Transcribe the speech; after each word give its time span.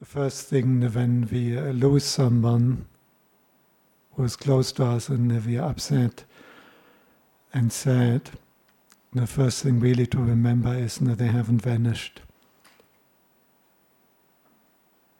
The 0.00 0.06
first 0.06 0.46
thing 0.46 0.80
when 0.94 1.28
we 1.30 1.60
lose 1.60 2.04
someone 2.04 2.86
who's 4.14 4.34
close 4.34 4.72
to 4.72 4.86
us 4.86 5.10
and 5.10 5.44
we 5.44 5.58
are 5.58 5.68
upset 5.68 6.24
and 7.52 7.70
sad, 7.70 8.30
the 9.12 9.26
first 9.26 9.62
thing 9.62 9.78
really 9.78 10.06
to 10.06 10.18
remember 10.18 10.72
is 10.72 10.96
that 10.96 11.18
they 11.18 11.26
haven't 11.26 11.60
vanished. 11.60 12.22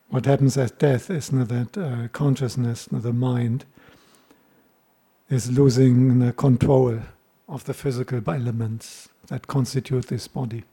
What 0.08 0.24
happens 0.24 0.56
at 0.56 0.78
death 0.78 1.10
is 1.10 1.28
that 1.28 1.76
uh, 1.76 2.08
consciousness, 2.08 2.88
the 2.90 3.12
mind, 3.12 3.66
is 5.28 5.52
losing 5.52 6.20
the 6.20 6.32
control 6.32 7.00
of 7.50 7.64
the 7.64 7.74
physical 7.74 8.22
elements 8.26 9.10
that 9.26 9.46
constitute 9.46 10.06
this 10.06 10.26
body. 10.26 10.64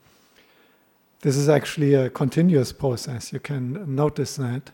This 1.21 1.35
is 1.35 1.49
actually 1.49 1.93
a 1.95 2.09
continuous 2.09 2.71
process. 2.71 3.33
You 3.33 3.39
can 3.39 3.95
notice 3.95 4.35
that. 4.35 4.71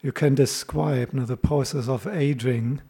You 0.00 0.12
can 0.12 0.36
describe 0.36 1.12
you 1.12 1.20
know, 1.20 1.26
the 1.26 1.36
process 1.36 1.88
of 1.88 2.06
aging, 2.06 2.80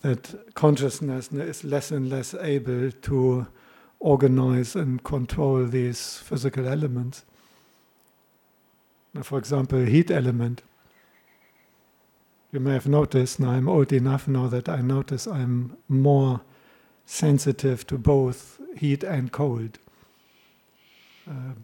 that 0.00 0.54
consciousness 0.54 1.30
is 1.32 1.62
less 1.62 1.90
and 1.92 2.10
less 2.10 2.34
able 2.34 2.90
to 2.90 3.46
organize 4.00 4.74
and 4.74 5.02
control 5.04 5.64
these 5.64 6.18
physical 6.18 6.66
elements. 6.66 7.24
Now, 9.14 9.22
for 9.22 9.38
example, 9.38 9.84
heat 9.84 10.10
element. 10.10 10.62
You 12.50 12.60
may 12.60 12.72
have 12.72 12.88
noticed, 12.88 13.38
now 13.38 13.50
I'm 13.50 13.68
old 13.68 13.92
enough 13.92 14.26
now 14.26 14.48
that 14.48 14.68
I 14.68 14.80
notice 14.80 15.26
I'm 15.26 15.76
more 15.88 16.40
sensitive 17.06 17.86
to 17.86 17.96
both 17.96 18.60
heat 18.76 19.04
and 19.04 19.30
cold 19.30 19.78
uh, 21.28 21.54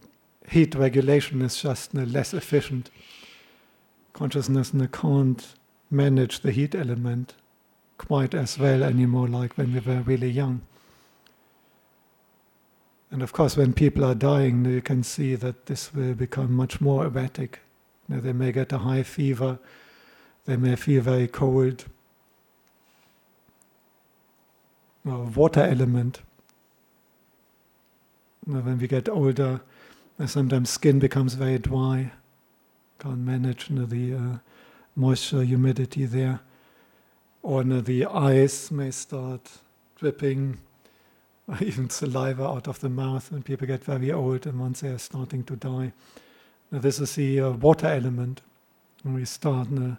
heat 0.48 0.74
regulation 0.74 1.42
is 1.42 1.60
just 1.60 1.94
less 1.94 2.34
efficient. 2.34 2.90
Consciousness 4.12 4.72
can't 4.92 5.54
manage 5.90 6.40
the 6.40 6.52
heat 6.52 6.74
element 6.74 7.34
quite 7.98 8.34
as 8.34 8.58
well 8.58 8.82
anymore 8.82 9.28
like 9.28 9.56
when 9.58 9.72
we 9.74 9.80
were 9.80 10.00
really 10.00 10.30
young. 10.30 10.62
And 13.10 13.22
of 13.22 13.32
course, 13.32 13.56
when 13.56 13.72
people 13.72 14.04
are 14.04 14.14
dying, 14.14 14.64
you 14.64 14.80
can 14.80 15.02
see 15.02 15.34
that 15.34 15.66
this 15.66 15.92
will 15.92 16.14
become 16.14 16.52
much 16.52 16.80
more 16.80 17.04
erratic. 17.04 17.60
They 18.08 18.32
may 18.32 18.52
get 18.52 18.72
a 18.72 18.78
high 18.78 19.02
fever, 19.02 19.58
they 20.46 20.56
may 20.56 20.76
feel 20.76 21.02
very 21.02 21.28
cold. 21.28 21.84
Or 25.04 25.24
water 25.24 25.62
element 25.62 26.20
when 28.44 28.78
we 28.78 28.86
get 28.86 29.08
older, 29.08 29.60
sometimes 30.26 30.70
skin 30.70 30.98
becomes 30.98 31.34
very 31.34 31.58
dry, 31.58 32.12
can't 32.98 33.18
manage 33.18 33.70
you 33.70 33.76
know, 33.76 33.86
the 33.86 34.14
uh, 34.14 34.38
moisture, 34.96 35.42
humidity 35.42 36.04
there. 36.04 36.40
Or 37.42 37.62
you 37.62 37.68
know, 37.68 37.80
the 37.80 38.06
eyes 38.06 38.70
may 38.70 38.90
start 38.90 39.50
dripping, 39.96 40.58
or 41.48 41.56
even 41.62 41.90
saliva 41.90 42.44
out 42.44 42.68
of 42.68 42.80
the 42.80 42.88
mouth 42.88 43.32
when 43.32 43.42
people 43.42 43.66
get 43.66 43.84
very 43.84 44.12
old 44.12 44.46
and 44.46 44.60
once 44.60 44.80
they 44.80 44.88
are 44.88 44.98
starting 44.98 45.44
to 45.44 45.56
die. 45.56 45.92
Now, 46.70 46.78
this 46.78 47.00
is 47.00 47.14
the 47.14 47.40
uh, 47.40 47.50
water 47.50 47.88
element, 47.88 48.42
and 49.04 49.14
we 49.14 49.24
start 49.24 49.70
you 49.70 49.78
know, 49.78 49.96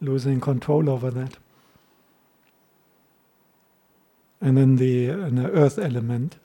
losing 0.00 0.40
control 0.40 0.88
over 0.88 1.10
that. 1.10 1.36
And 4.40 4.56
then 4.56 4.76
the, 4.76 5.10
uh, 5.10 5.28
the 5.30 5.50
earth 5.50 5.78
element, 5.78 6.36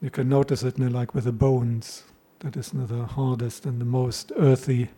you 0.00 0.10
can 0.10 0.28
notice 0.28 0.62
it 0.62 0.78
you 0.78 0.88
like 0.88 1.14
with 1.14 1.24
the 1.24 1.32
bones. 1.32 2.04
That 2.40 2.56
is 2.56 2.72
you 2.72 2.80
know, 2.80 2.86
the 2.86 3.04
hardest 3.04 3.66
and 3.66 3.80
the 3.80 3.84
most 3.84 4.30
earthy, 4.36 4.90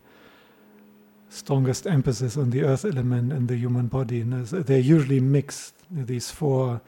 strongest 1.29 1.87
emphasis 1.87 2.37
on 2.37 2.51
the 2.51 2.63
earth 2.63 2.85
element 2.85 3.33
in 3.33 3.47
the 3.47 3.55
human 3.55 3.87
body. 3.87 4.21
And 4.21 4.45
they're 4.45 4.79
usually 4.79 5.19
mixed, 5.19 5.73
these 5.89 6.29
four 6.29 6.81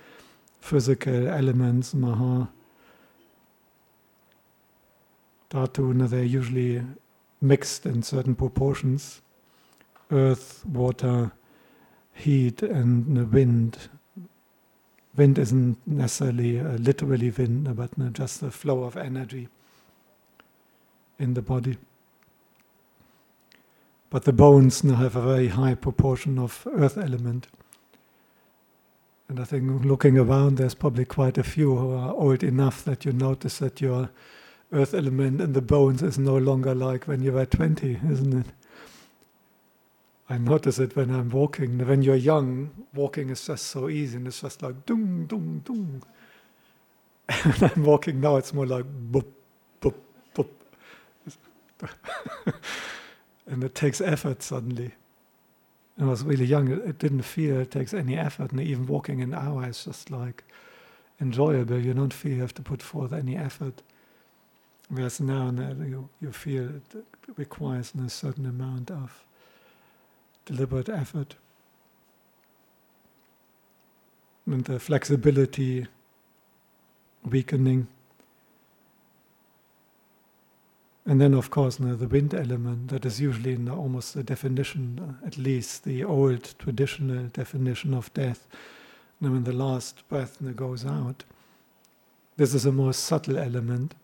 physical 0.61 1.27
elements, 1.27 1.93
Maha, 1.93 2.49
Dhatu, 5.49 6.09
they're 6.09 6.23
usually 6.23 6.83
mixed 7.41 7.85
in 7.85 8.01
certain 8.01 8.35
proportions. 8.35 9.21
Earth, 10.11 10.63
water, 10.65 11.31
heat, 12.13 12.61
and 12.61 13.31
wind 13.31 13.77
wind 15.16 15.38
isn't 15.38 15.78
necessarily 15.85 16.59
uh, 16.59 16.74
literally 16.74 17.29
wind, 17.29 17.75
but 17.75 17.91
uh, 18.00 18.09
just 18.09 18.41
the 18.41 18.51
flow 18.51 18.84
of 18.84 18.97
energy 18.97 19.47
in 21.19 21.34
the 21.34 21.41
body. 21.41 21.78
But 24.09 24.25
the 24.25 24.34
bones 24.34 24.84
now 24.84 24.96
have 24.96 25.16
a 25.16 25.22
very 25.22 25.47
high 25.47 25.75
proportion 25.75 26.38
of 26.38 26.68
earth 26.72 26.97
element. 26.97 27.47
And 29.28 29.40
I 29.40 29.44
think 29.46 29.84
looking 29.84 30.18
around, 30.18 30.57
there's 30.57 30.75
probably 30.75 31.06
quite 31.06 31.38
a 31.38 31.44
few 31.44 31.75
who 31.75 31.95
are 31.95 32.13
old 32.13 32.44
enough 32.44 32.84
that 32.85 33.06
you 33.06 33.13
notice 33.13 33.57
that 33.59 33.81
your 33.81 34.09
earth 34.72 34.94
element 34.94 35.41
in 35.41 35.53
the 35.53 35.62
bones 35.62 36.03
is 36.03 36.19
no 36.19 36.38
longer 36.38 36.75
like 36.75 37.06
when 37.06 37.24
you 37.24 37.31
were 37.31 37.45
20, 37.45 38.00
isn't 38.12 38.34
it? 38.34 38.45
I 40.29 40.38
notice 40.38 40.79
it 40.79 40.95
when 40.95 41.13
I'm 41.13 41.29
walking. 41.29 41.85
When 41.85 42.01
you're 42.01 42.16
young, 42.16 42.72
walking 42.94 43.29
is 43.29 43.45
just 43.45 43.67
so 43.67 43.89
easy 43.89 44.17
and 44.17 44.28
it's 44.28 44.41
just 44.41 44.61
like 44.61 44.85
dung, 44.85 45.25
dung, 45.25 45.61
dung. 45.66 46.03
And 47.45 47.63
I'm 47.63 47.84
walking 47.84 48.22
now, 48.22 48.38
it's 48.38 48.53
more 48.53 48.66
like 48.66 48.85
boop, 49.12 49.25
boop, 49.81 49.95
boop. 50.33 50.47
and 53.47 53.63
it 53.63 53.75
takes 53.75 54.01
effort 54.01 54.41
suddenly. 54.41 54.91
When 55.95 56.07
I 56.07 56.12
was 56.12 56.23
really 56.23 56.45
young, 56.45 56.69
it 56.69 56.97
didn't 56.97 57.22
feel 57.23 57.59
it 57.59 57.72
takes 57.72 57.94
any 57.94 58.17
effort. 58.17 58.51
And 58.51 58.62
even 58.62 58.88
walking 58.88 59.22
an 59.22 59.33
hour 59.33 59.67
is 59.67 59.83
just 59.83 60.09
like 60.09 60.44
enjoyable. 61.19 61.79
You 61.79 61.94
don't 61.94 62.13
feel 62.13 62.33
you 62.33 62.41
have 62.41 62.53
to 62.56 62.62
put 62.62 62.81
forth 62.81 63.13
any 63.13 63.35
effort. 63.35 63.81
Whereas 64.89 65.19
now, 65.19 65.51
you, 65.51 66.09
you 66.22 66.31
feel 66.31 66.69
it 66.69 67.06
requires 67.38 67.94
a 67.95 68.09
certain 68.09 68.45
amount 68.45 68.91
of 68.91 69.25
deliberate 70.45 70.89
effort. 70.89 71.35
And 74.45 74.65
the 74.65 74.79
flexibility 74.79 75.87
weakening. 77.23 77.87
And 81.05 81.19
then, 81.19 81.33
of 81.33 81.49
course, 81.49 81.77
the 81.77 82.07
wind 82.07 82.33
element, 82.33 82.89
that 82.89 83.05
is 83.05 83.19
usually 83.19 83.53
in 83.53 83.69
almost 83.69 84.13
the 84.13 84.23
definition, 84.23 85.19
uh, 85.23 85.25
at 85.27 85.37
least 85.37 85.83
the 85.83 86.03
old 86.03 86.55
traditional 86.59 87.25
definition 87.27 87.93
of 87.93 88.13
death. 88.13 88.47
And 89.21 89.33
when 89.33 89.43
the 89.43 89.53
last 89.53 90.07
breath 90.07 90.37
goes 90.55 90.85
out, 90.85 91.23
this 92.37 92.53
is 92.53 92.65
a 92.65 92.71
more 92.71 92.93
subtle 92.93 93.37
element, 93.37 93.95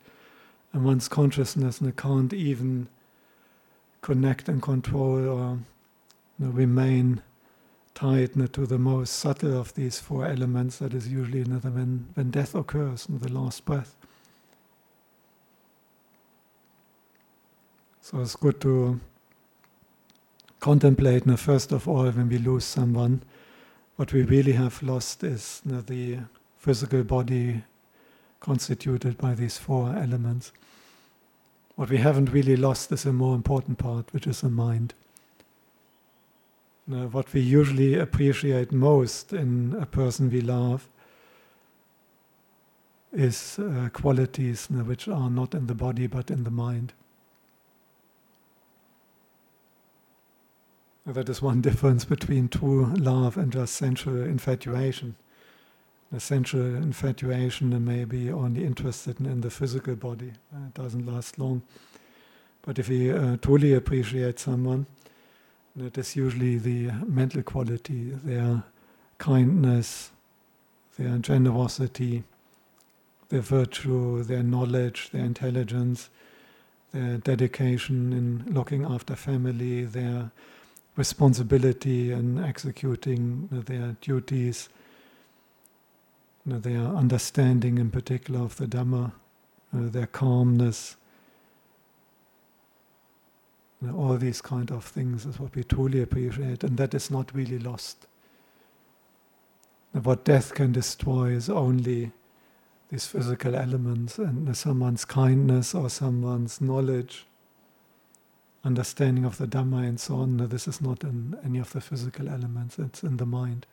and 0.71 0.85
one's 0.85 1.07
consciousness 1.07 1.81
can't 1.97 2.33
even 2.33 2.87
connect 4.01 4.47
and 4.47 4.61
control 4.61 5.27
or 5.27 5.59
remain 6.39 7.21
tied 7.93 8.33
to 8.53 8.65
the 8.65 8.77
most 8.77 9.11
subtle 9.11 9.59
of 9.59 9.73
these 9.73 9.99
four 9.99 10.25
elements, 10.25 10.77
that 10.77 10.93
is 10.93 11.09
usually 11.09 11.43
when, 11.43 12.07
when 12.13 12.31
death 12.31 12.55
occurs, 12.55 13.07
in 13.09 13.19
the 13.19 13.31
last 13.31 13.65
breath. 13.65 13.95
So 18.01 18.21
it's 18.21 18.35
good 18.35 18.61
to 18.61 18.99
contemplate, 20.59 21.25
first 21.37 21.71
of 21.71 21.87
all, 21.87 22.09
when 22.09 22.29
we 22.29 22.37
lose 22.37 22.63
someone, 22.63 23.21
what 23.97 24.13
we 24.13 24.23
really 24.23 24.53
have 24.53 24.81
lost 24.81 25.23
is 25.23 25.61
the 25.65 26.19
physical 26.57 27.03
body 27.03 27.63
constituted 28.39 29.17
by 29.17 29.33
these 29.35 29.57
four 29.57 29.93
elements. 29.95 30.53
What 31.75 31.89
we 31.89 31.97
haven't 31.97 32.31
really 32.31 32.55
lost 32.55 32.91
is 32.91 33.05
a 33.05 33.13
more 33.13 33.35
important 33.35 33.77
part, 33.77 34.13
which 34.13 34.25
is 34.25 34.41
the 34.41 34.49
mind 34.49 34.93
what 36.89 37.31
we 37.33 37.41
usually 37.41 37.95
appreciate 37.99 38.71
most 38.71 39.31
in 39.31 39.77
a 39.79 39.85
person 39.85 40.31
we 40.31 40.41
love 40.41 40.89
is 43.13 43.59
uh, 43.59 43.89
qualities 43.93 44.67
uh, 44.71 44.83
which 44.83 45.07
are 45.07 45.29
not 45.29 45.53
in 45.53 45.67
the 45.67 45.75
body 45.75 46.07
but 46.07 46.31
in 46.31 46.43
the 46.43 46.51
mind. 46.51 46.93
That 51.05 51.29
is 51.29 51.41
one 51.41 51.61
difference 51.69 52.05
between 52.05 52.49
true 52.49 52.85
love 52.95 53.37
and 53.37 53.51
just 53.51 53.75
sensual 53.75 54.23
infatuation. 54.23 55.15
The 56.11 56.19
sensual 56.19 56.75
infatuation 56.75 57.85
may 57.85 58.03
be 58.03 58.31
only 58.31 58.65
interested 58.65 59.19
in, 59.19 59.27
in 59.27 59.41
the 59.41 59.51
physical 59.51 59.95
body. 59.95 60.33
Uh, 60.51 60.65
it 60.67 60.73
doesn't 60.73 61.05
last 61.05 61.37
long. 61.37 61.61
But 62.63 62.79
if 62.79 62.89
we 62.89 63.11
uh, 63.11 63.37
truly 63.37 63.73
appreciate 63.73 64.39
someone, 64.39 64.87
that 65.75 65.97
is 65.97 66.15
usually 66.15 66.57
the 66.57 66.91
mental 67.05 67.41
quality, 67.43 68.11
their 68.23 68.63
kindness, 69.17 70.11
their 70.97 71.17
generosity, 71.17 72.23
their 73.29 73.41
virtue, 73.41 74.23
their 74.23 74.43
knowledge, 74.43 75.09
their 75.11 75.23
intelligence, 75.23 76.09
their 76.91 77.17
dedication 77.17 78.11
in 78.11 78.53
looking 78.53 78.83
after 78.83 79.15
family, 79.15 79.85
their 79.85 80.31
responsibility 80.95 82.11
in 82.11 82.43
executing 82.43 83.47
their 83.51 83.95
duties, 84.01 84.69
their 86.45 86.81
understanding 86.81 87.77
in 87.77 87.91
particular 87.91 88.41
of 88.41 88.57
the 88.57 88.65
Dhamma, 88.65 89.11
uh, 89.73 89.89
their 89.89 90.07
calmness. 90.07 90.97
All 93.95 94.17
these 94.17 94.41
kind 94.41 94.71
of 94.71 94.83
things 94.83 95.25
is 95.25 95.39
what 95.39 95.55
we 95.55 95.63
truly 95.63 96.01
appreciate, 96.01 96.63
and 96.63 96.77
that 96.77 96.93
is 96.93 97.09
not 97.09 97.33
really 97.33 97.59
lost. 97.59 98.07
What 99.93 100.25
death 100.25 100.53
can 100.53 100.71
destroy 100.71 101.29
is 101.29 101.49
only 101.49 102.11
these 102.91 103.05
physical 103.05 103.55
elements 103.55 104.17
and 104.17 104.55
someone's 104.55 105.05
kindness 105.05 105.73
or 105.73 105.89
someone's 105.89 106.59
knowledge, 106.59 107.25
understanding 108.63 109.25
of 109.25 109.37
the 109.37 109.47
Dhamma 109.47 109.87
and 109.87 109.99
so 109.99 110.15
on. 110.15 110.37
This 110.37 110.67
is 110.67 110.81
not 110.81 111.03
in 111.03 111.37
any 111.45 111.59
of 111.59 111.71
the 111.71 111.81
physical 111.81 112.27
elements, 112.27 112.77
it's 112.77 113.03
in 113.03 113.17
the 113.17 113.25
mind. 113.25 113.65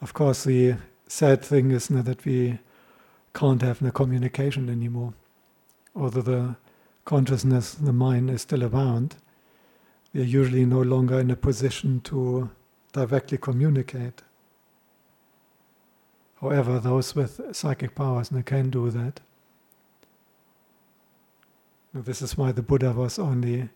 Of 0.00 0.14
course, 0.14 0.44
the 0.44 0.76
sad 1.06 1.42
thing 1.42 1.70
is 1.70 1.88
that 1.88 2.24
we 2.24 2.58
can't 3.34 3.62
have 3.62 3.82
no 3.82 3.90
communication 3.90 4.68
anymore. 4.70 5.14
Although 5.94 6.22
the 6.22 6.56
consciousness, 7.06 7.72
the 7.74 7.92
mind 7.92 8.28
is 8.28 8.42
still 8.42 8.64
around, 8.64 9.16
we 10.12 10.20
are 10.20 10.24
usually 10.24 10.66
no 10.66 10.82
longer 10.82 11.18
in 11.20 11.30
a 11.30 11.36
position 11.36 12.00
to 12.00 12.50
directly 12.92 13.38
communicate. 13.38 14.22
However, 16.40 16.78
those 16.78 17.14
with 17.14 17.40
psychic 17.52 17.94
powers 17.94 18.28
they 18.28 18.42
can 18.42 18.70
do 18.70 18.90
that. 18.90 19.20
This 21.94 22.20
is 22.20 22.36
why 22.36 22.52
the 22.52 22.62
Buddha 22.62 22.92
was 22.92 23.18
only 23.18 23.60
a 23.60 23.70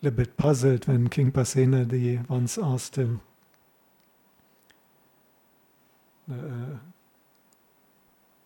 little 0.00 0.16
bit 0.16 0.36
puzzled 0.36 0.88
when 0.88 1.08
King 1.08 1.32
Pasenadi 1.32 2.26
once 2.28 2.56
asked 2.56 2.96
him 2.96 3.20
uh, 6.30 6.78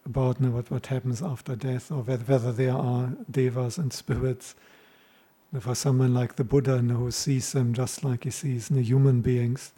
about 0.05 0.41
you 0.41 0.47
know, 0.47 0.53
what, 0.57 0.71
what 0.71 0.87
happens 0.87 1.23
after 1.23 1.55
death 1.57 1.91
or 1.91 2.03
whether, 2.03 2.53
there 2.53 2.75
are 2.75 3.13
devas 3.31 3.79
and 3.79 3.93
spirits. 3.93 4.55
For 5.61 5.75
someone 5.75 6.15
like 6.15 6.37
the 6.37 6.45
Buddha 6.45 6.79
who 6.79 7.11
sees 7.11 7.53
them 7.53 7.75
just 7.75 8.03
like 8.05 8.25
he 8.25 8.31
sees 8.31 8.69
the 8.69 8.83
human 8.83 9.21
beings, 9.21 9.73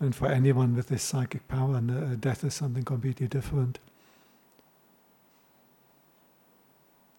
and 0.00 0.14
for 0.14 0.26
anyone 0.26 0.74
with 0.74 0.88
this 0.88 1.04
psychic 1.04 1.46
power, 1.46 1.80
death 1.80 2.42
is 2.42 2.54
something 2.54 2.82
completely 2.82 3.28
different. 3.28 3.78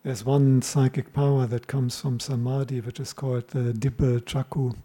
There's 0.04 0.24
one 0.24 0.62
psychic 0.62 1.14
power 1.14 1.48
that 1.48 1.68
comes 1.68 2.00
from 2.00 2.20
samadhi, 2.20 2.82
which 2.82 3.00
is 3.00 3.14
called 3.14 3.48
the 3.50 3.74
Dibba 3.74 4.22
Cakkhu. 4.22 4.76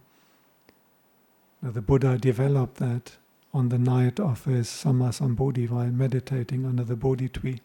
Now, 1.61 1.71
the 1.71 1.83
Buddha 1.83 2.19
developed 2.19 2.77
that 2.77 3.17
on 3.55 3.69
the 3.69 3.79
night 3.79 4.19
of 4.19 4.45
his 4.45 4.69
Sammasambodhi 4.69 5.69
while 5.69 5.91
meditating 5.91 6.65
under 6.65 6.85
the 6.85 6.97
Bodhi 6.97 7.29
tree. 7.29 7.61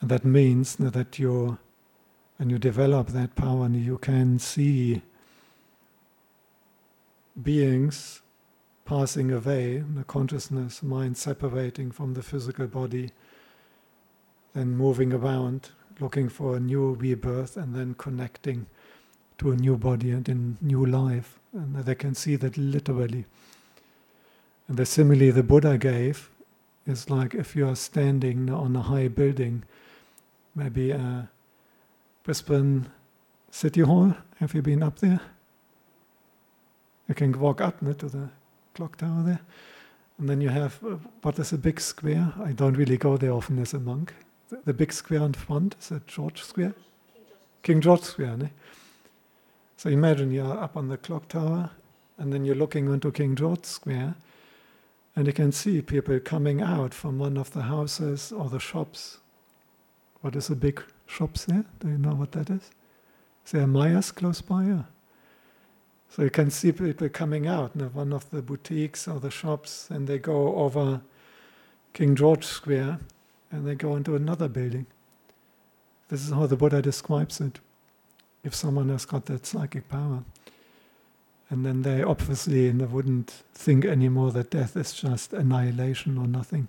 And 0.00 0.10
that 0.10 0.24
means 0.24 0.76
that 0.76 1.18
you, 1.18 1.58
when 2.36 2.50
you 2.50 2.58
develop 2.58 3.08
that 3.08 3.34
power, 3.34 3.68
you 3.68 3.98
can 3.98 4.38
see 4.38 5.02
beings 7.42 8.22
passing 8.84 9.32
away, 9.32 9.78
the 9.78 10.04
consciousness, 10.04 10.82
mind 10.82 11.16
separating 11.16 11.90
from 11.90 12.14
the 12.14 12.22
physical 12.22 12.66
body, 12.66 13.10
then 14.52 14.76
moving 14.76 15.12
around, 15.12 15.70
looking 15.98 16.28
for 16.28 16.56
a 16.56 16.60
new 16.60 16.92
rebirth, 16.94 17.56
and 17.56 17.74
then 17.74 17.94
connecting 17.94 18.66
to 19.38 19.50
a 19.50 19.56
new 19.56 19.76
body 19.76 20.10
and 20.10 20.28
in 20.28 20.58
new 20.60 20.84
life. 20.84 21.40
And 21.52 21.76
they 21.76 21.94
can 21.94 22.14
see 22.14 22.36
that 22.36 22.56
literally. 22.56 23.24
And 24.68 24.76
the 24.76 24.86
simile 24.86 25.32
the 25.32 25.42
Buddha 25.42 25.78
gave 25.78 26.30
is 26.86 27.10
like 27.10 27.34
if 27.34 27.54
you 27.54 27.68
are 27.68 27.76
standing 27.76 28.50
on 28.50 28.76
a 28.76 28.82
high 28.82 29.08
building, 29.08 29.64
maybe 30.54 30.90
a 30.90 31.28
Brisbane 32.22 32.86
City 33.50 33.82
Hall. 33.82 34.14
Have 34.38 34.54
you 34.54 34.62
been 34.62 34.82
up 34.82 34.98
there? 34.98 35.20
You 37.08 37.14
can 37.14 37.38
walk 37.38 37.60
up 37.60 37.80
to 37.80 38.08
the 38.08 38.30
clock 38.74 38.96
tower 38.96 39.22
there. 39.22 39.40
And 40.18 40.28
then 40.28 40.40
you 40.40 40.48
have, 40.48 40.82
uh, 40.84 40.96
what 41.22 41.38
is 41.38 41.52
a 41.52 41.58
big 41.58 41.80
square? 41.80 42.32
I 42.42 42.52
don't 42.52 42.76
really 42.76 42.96
go 42.96 43.16
there 43.16 43.32
often 43.32 43.58
as 43.58 43.74
a 43.74 43.80
monk. 43.80 44.14
The, 44.48 44.60
the 44.64 44.74
big 44.74 44.92
square 44.92 45.22
in 45.22 45.34
front 45.34 45.76
is 45.80 45.90
a 45.90 46.00
George 46.06 46.42
Square? 46.42 46.74
King 47.62 47.80
George, 47.80 48.02
Square, 48.02 48.36
ne? 48.36 48.50
So 49.76 49.90
imagine 49.90 50.30
you're 50.30 50.58
up 50.58 50.76
on 50.76 50.88
the 50.88 50.96
clock 50.96 51.28
tower 51.28 51.70
and 52.16 52.32
then 52.32 52.44
you're 52.44 52.54
looking 52.54 52.86
into 52.92 53.10
King 53.10 53.34
George 53.34 53.64
Square 53.64 54.14
and 55.16 55.26
you 55.26 55.32
can 55.32 55.52
see 55.52 55.80
people 55.80 56.18
coming 56.20 56.60
out 56.60 56.92
from 56.92 57.18
one 57.18 57.36
of 57.36 57.52
the 57.52 57.62
houses 57.62 58.32
or 58.32 58.48
the 58.48 58.58
shops. 58.58 59.18
What 60.20 60.34
is 60.36 60.48
the 60.48 60.56
big 60.56 60.82
shops 61.06 61.44
there? 61.44 61.64
Do 61.80 61.88
you 61.88 61.98
know 61.98 62.14
what 62.14 62.32
that 62.32 62.50
is? 62.50 62.70
Is 63.44 63.52
there 63.52 63.62
a 63.62 63.66
Myers 63.66 64.10
close 64.10 64.40
by? 64.40 64.64
Yeah. 64.64 64.82
So 66.08 66.22
you 66.22 66.30
can 66.30 66.50
see 66.50 66.72
people 66.72 67.08
coming 67.08 67.46
out 67.46 67.74
in 67.74 67.82
one 67.92 68.12
of 68.12 68.30
the 68.30 68.40
boutiques 68.40 69.08
or 69.08 69.20
the 69.20 69.30
shops, 69.30 69.90
and 69.90 70.06
they 70.06 70.18
go 70.18 70.54
over 70.56 71.00
King 71.92 72.14
George 72.16 72.44
Square 72.44 73.00
and 73.50 73.66
they 73.66 73.74
go 73.74 73.96
into 73.96 74.16
another 74.16 74.48
building. 74.48 74.86
This 76.08 76.24
is 76.24 76.32
how 76.32 76.46
the 76.46 76.56
Buddha 76.56 76.82
describes 76.82 77.40
it. 77.40 77.60
If 78.42 78.54
someone 78.54 78.90
has 78.90 79.04
got 79.04 79.26
that 79.26 79.46
psychic 79.46 79.88
power. 79.88 80.22
And 81.50 81.64
then 81.64 81.82
they 81.82 82.02
obviously 82.02 82.70
they 82.70 82.84
wouldn't 82.84 83.42
think 83.52 83.84
anymore 83.84 84.32
that 84.32 84.50
death 84.50 84.76
is 84.76 84.92
just 84.92 85.32
annihilation 85.32 86.18
or 86.18 86.26
nothing. 86.26 86.68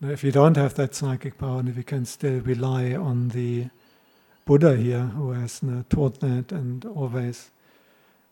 Now, 0.00 0.10
if 0.10 0.22
you 0.22 0.30
don't 0.30 0.58
have 0.58 0.74
that 0.74 0.94
psychic 0.94 1.38
power, 1.38 1.60
and 1.60 1.68
if 1.68 1.76
you 1.76 1.82
can 1.82 2.04
still 2.04 2.40
rely 2.40 2.94
on 2.94 3.28
the 3.28 3.70
Buddha 4.44 4.76
here, 4.76 5.00
who 5.00 5.30
has 5.32 5.62
uh, 5.64 5.82
taught 5.88 6.20
that 6.20 6.52
and 6.52 6.84
always 6.84 7.50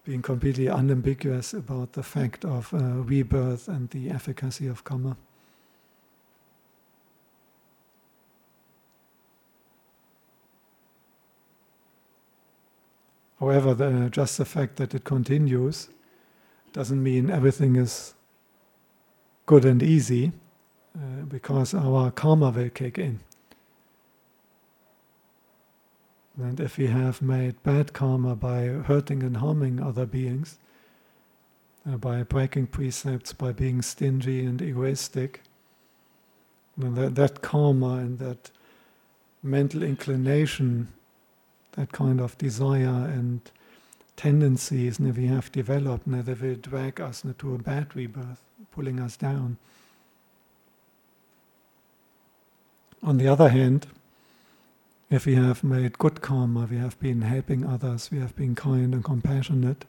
being 0.04 0.20
completely 0.20 0.68
unambiguous 0.68 1.54
about 1.54 1.94
the 1.94 2.02
fact 2.02 2.44
of 2.44 2.72
uh, 2.74 2.78
rebirth 2.78 3.66
and 3.66 3.88
the 3.90 4.10
efficacy 4.10 4.66
of 4.66 4.84
karma. 4.84 5.16
However, 13.44 13.74
the, 13.74 14.08
just 14.10 14.38
the 14.38 14.46
fact 14.46 14.76
that 14.76 14.94
it 14.94 15.04
continues 15.04 15.90
doesn't 16.72 17.02
mean 17.02 17.30
everything 17.30 17.76
is 17.76 18.14
good 19.44 19.66
and 19.66 19.82
easy, 19.82 20.32
uh, 20.96 21.24
because 21.28 21.74
our 21.74 22.10
karma 22.10 22.48
will 22.50 22.70
kick 22.70 22.96
in. 22.96 23.20
And 26.38 26.58
if 26.58 26.78
we 26.78 26.86
have 26.86 27.20
made 27.20 27.62
bad 27.62 27.92
karma 27.92 28.34
by 28.34 28.64
hurting 28.64 29.22
and 29.22 29.36
harming 29.36 29.78
other 29.78 30.06
beings, 30.06 30.58
uh, 31.86 31.98
by 31.98 32.22
breaking 32.22 32.68
precepts, 32.68 33.34
by 33.34 33.52
being 33.52 33.82
stingy 33.82 34.46
and 34.46 34.62
egoistic, 34.62 35.42
then 36.78 36.94
that, 36.94 37.14
that 37.16 37.42
karma 37.42 37.96
and 37.96 38.18
that 38.20 38.50
mental 39.42 39.82
inclination, 39.82 40.88
that 41.76 41.92
kind 41.92 42.20
of 42.20 42.36
desire 42.38 42.86
and 42.86 43.40
tendencies 44.16 44.98
that 44.98 45.16
we 45.16 45.26
have 45.26 45.50
developed, 45.52 46.10
they 46.10 46.34
will 46.34 46.54
drag 46.56 47.00
us 47.00 47.24
into 47.24 47.54
a 47.54 47.58
bad 47.58 47.94
rebirth, 47.94 48.40
pulling 48.72 49.00
us 49.00 49.16
down. 49.16 49.56
On 53.02 53.18
the 53.18 53.28
other 53.28 53.48
hand, 53.48 53.86
if 55.10 55.26
we 55.26 55.34
have 55.34 55.62
made 55.62 55.98
good 55.98 56.22
karma, 56.22 56.66
we 56.70 56.78
have 56.78 56.98
been 56.98 57.22
helping 57.22 57.66
others, 57.66 58.10
we 58.10 58.18
have 58.18 58.34
been 58.34 58.54
kind 58.54 58.94
and 58.94 59.04
compassionate. 59.04 59.84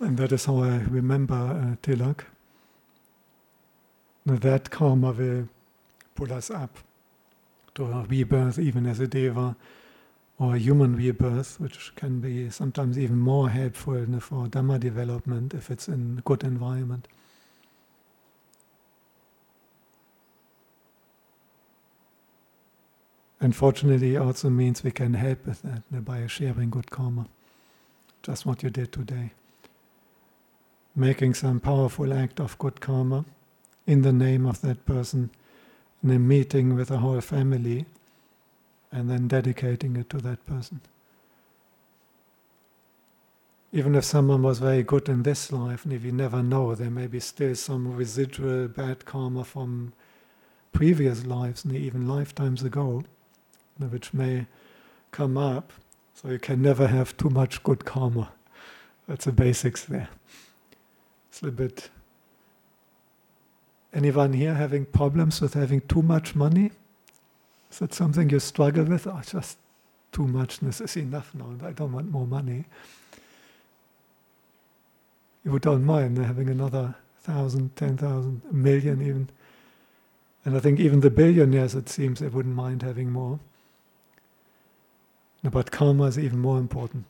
And 0.00 0.16
that 0.18 0.32
is 0.32 0.44
how 0.44 0.62
I 0.62 0.78
remember 0.78 1.34
uh, 1.34 1.76
Tilak. 1.82 2.24
That 4.26 4.70
karma 4.70 5.12
will 5.12 5.48
pull 6.14 6.32
us 6.32 6.50
up 6.50 6.78
to 7.74 7.86
a 7.86 8.06
rebirth, 8.08 8.58
even 8.58 8.86
as 8.86 9.00
a 9.00 9.06
deva, 9.06 9.56
or 10.38 10.56
human 10.56 10.96
rebirth, 10.96 11.60
which 11.60 11.94
can 11.94 12.20
be 12.20 12.50
sometimes 12.50 12.98
even 12.98 13.18
more 13.18 13.50
helpful 13.50 14.04
for 14.20 14.46
Dhamma 14.46 14.80
development 14.80 15.54
if 15.54 15.70
it's 15.70 15.88
in 15.88 16.16
a 16.18 16.22
good 16.22 16.42
environment. 16.42 17.06
Unfortunately, 23.40 24.16
also 24.16 24.48
means 24.48 24.82
we 24.82 24.90
can 24.90 25.14
help 25.14 25.46
with 25.46 25.62
that 25.62 26.04
by 26.04 26.26
sharing 26.26 26.70
good 26.70 26.90
karma. 26.90 27.26
Just 28.22 28.46
what 28.46 28.62
you 28.62 28.70
did 28.70 28.90
today. 28.90 29.32
Making 30.96 31.34
some 31.34 31.60
powerful 31.60 32.12
act 32.12 32.40
of 32.40 32.58
good 32.58 32.80
karma 32.80 33.26
in 33.86 34.00
the 34.00 34.12
name 34.12 34.46
of 34.46 34.62
that 34.62 34.86
person, 34.86 35.30
in 36.02 36.10
a 36.10 36.18
meeting 36.18 36.74
with 36.74 36.90
a 36.90 36.98
whole 36.98 37.20
family 37.20 37.84
and 38.94 39.10
then 39.10 39.26
dedicating 39.26 39.96
it 39.96 40.08
to 40.08 40.18
that 40.18 40.46
person. 40.46 40.80
Even 43.72 43.96
if 43.96 44.04
someone 44.04 44.42
was 44.42 44.60
very 44.60 44.84
good 44.84 45.08
in 45.08 45.24
this 45.24 45.50
life, 45.50 45.84
and 45.84 45.92
if 45.92 46.04
you 46.04 46.12
never 46.12 46.44
know, 46.44 46.76
there 46.76 46.92
may 46.92 47.08
be 47.08 47.18
still 47.18 47.56
some 47.56 47.96
residual 47.96 48.68
bad 48.68 49.04
karma 49.04 49.42
from 49.42 49.92
previous 50.72 51.26
lives 51.26 51.64
and 51.64 51.74
even 51.74 52.06
lifetimes 52.06 52.62
ago, 52.62 53.02
which 53.78 54.14
may 54.14 54.46
come 55.10 55.36
up. 55.36 55.72
So 56.14 56.28
you 56.28 56.38
can 56.38 56.62
never 56.62 56.86
have 56.86 57.16
too 57.16 57.30
much 57.30 57.64
good 57.64 57.84
karma. 57.84 58.30
That's 59.08 59.24
the 59.24 59.32
basics 59.32 59.84
there. 59.84 60.08
It's 61.28 61.42
a 61.42 61.50
bit. 61.50 61.90
Anyone 63.92 64.34
here 64.34 64.54
having 64.54 64.86
problems 64.86 65.40
with 65.40 65.54
having 65.54 65.80
too 65.80 66.02
much 66.02 66.36
money? 66.36 66.70
Is 67.74 67.80
that 67.80 67.92
something 67.92 68.30
you 68.30 68.38
struggle 68.38 68.84
with? 68.84 69.04
Oh, 69.08 69.20
just 69.28 69.58
too 70.12 70.28
muchness 70.28 70.80
is 70.80 70.96
enough 70.96 71.34
now. 71.34 71.46
and 71.46 71.60
I 71.60 71.72
don't 71.72 71.90
want 71.90 72.08
more 72.08 72.24
money. 72.24 72.66
You 75.44 75.58
don't 75.58 75.82
mind 75.84 76.16
having 76.18 76.48
another 76.48 76.94
thousand, 77.22 77.74
ten 77.74 77.96
thousand, 77.96 78.42
a 78.48 78.54
million 78.54 79.02
even. 79.02 79.28
And 80.44 80.56
I 80.56 80.60
think 80.60 80.78
even 80.78 81.00
the 81.00 81.10
billionaires, 81.10 81.74
it 81.74 81.88
seems, 81.88 82.20
they 82.20 82.28
wouldn't 82.28 82.54
mind 82.54 82.84
having 82.84 83.10
more. 83.10 83.40
But 85.42 85.72
karma 85.72 86.04
is 86.04 86.16
even 86.16 86.38
more 86.38 86.58
important. 86.58 87.06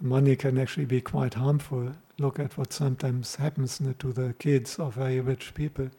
Money 0.00 0.34
can 0.34 0.56
actually 0.56 0.86
be 0.86 1.02
quite 1.02 1.34
harmful. 1.34 1.92
Look 2.18 2.38
at 2.38 2.56
what 2.56 2.72
sometimes 2.72 3.36
happens 3.36 3.82
to 3.98 4.12
the 4.14 4.32
kids 4.38 4.78
of 4.78 4.94
very 4.94 5.20
rich 5.20 5.52
people. 5.52 5.90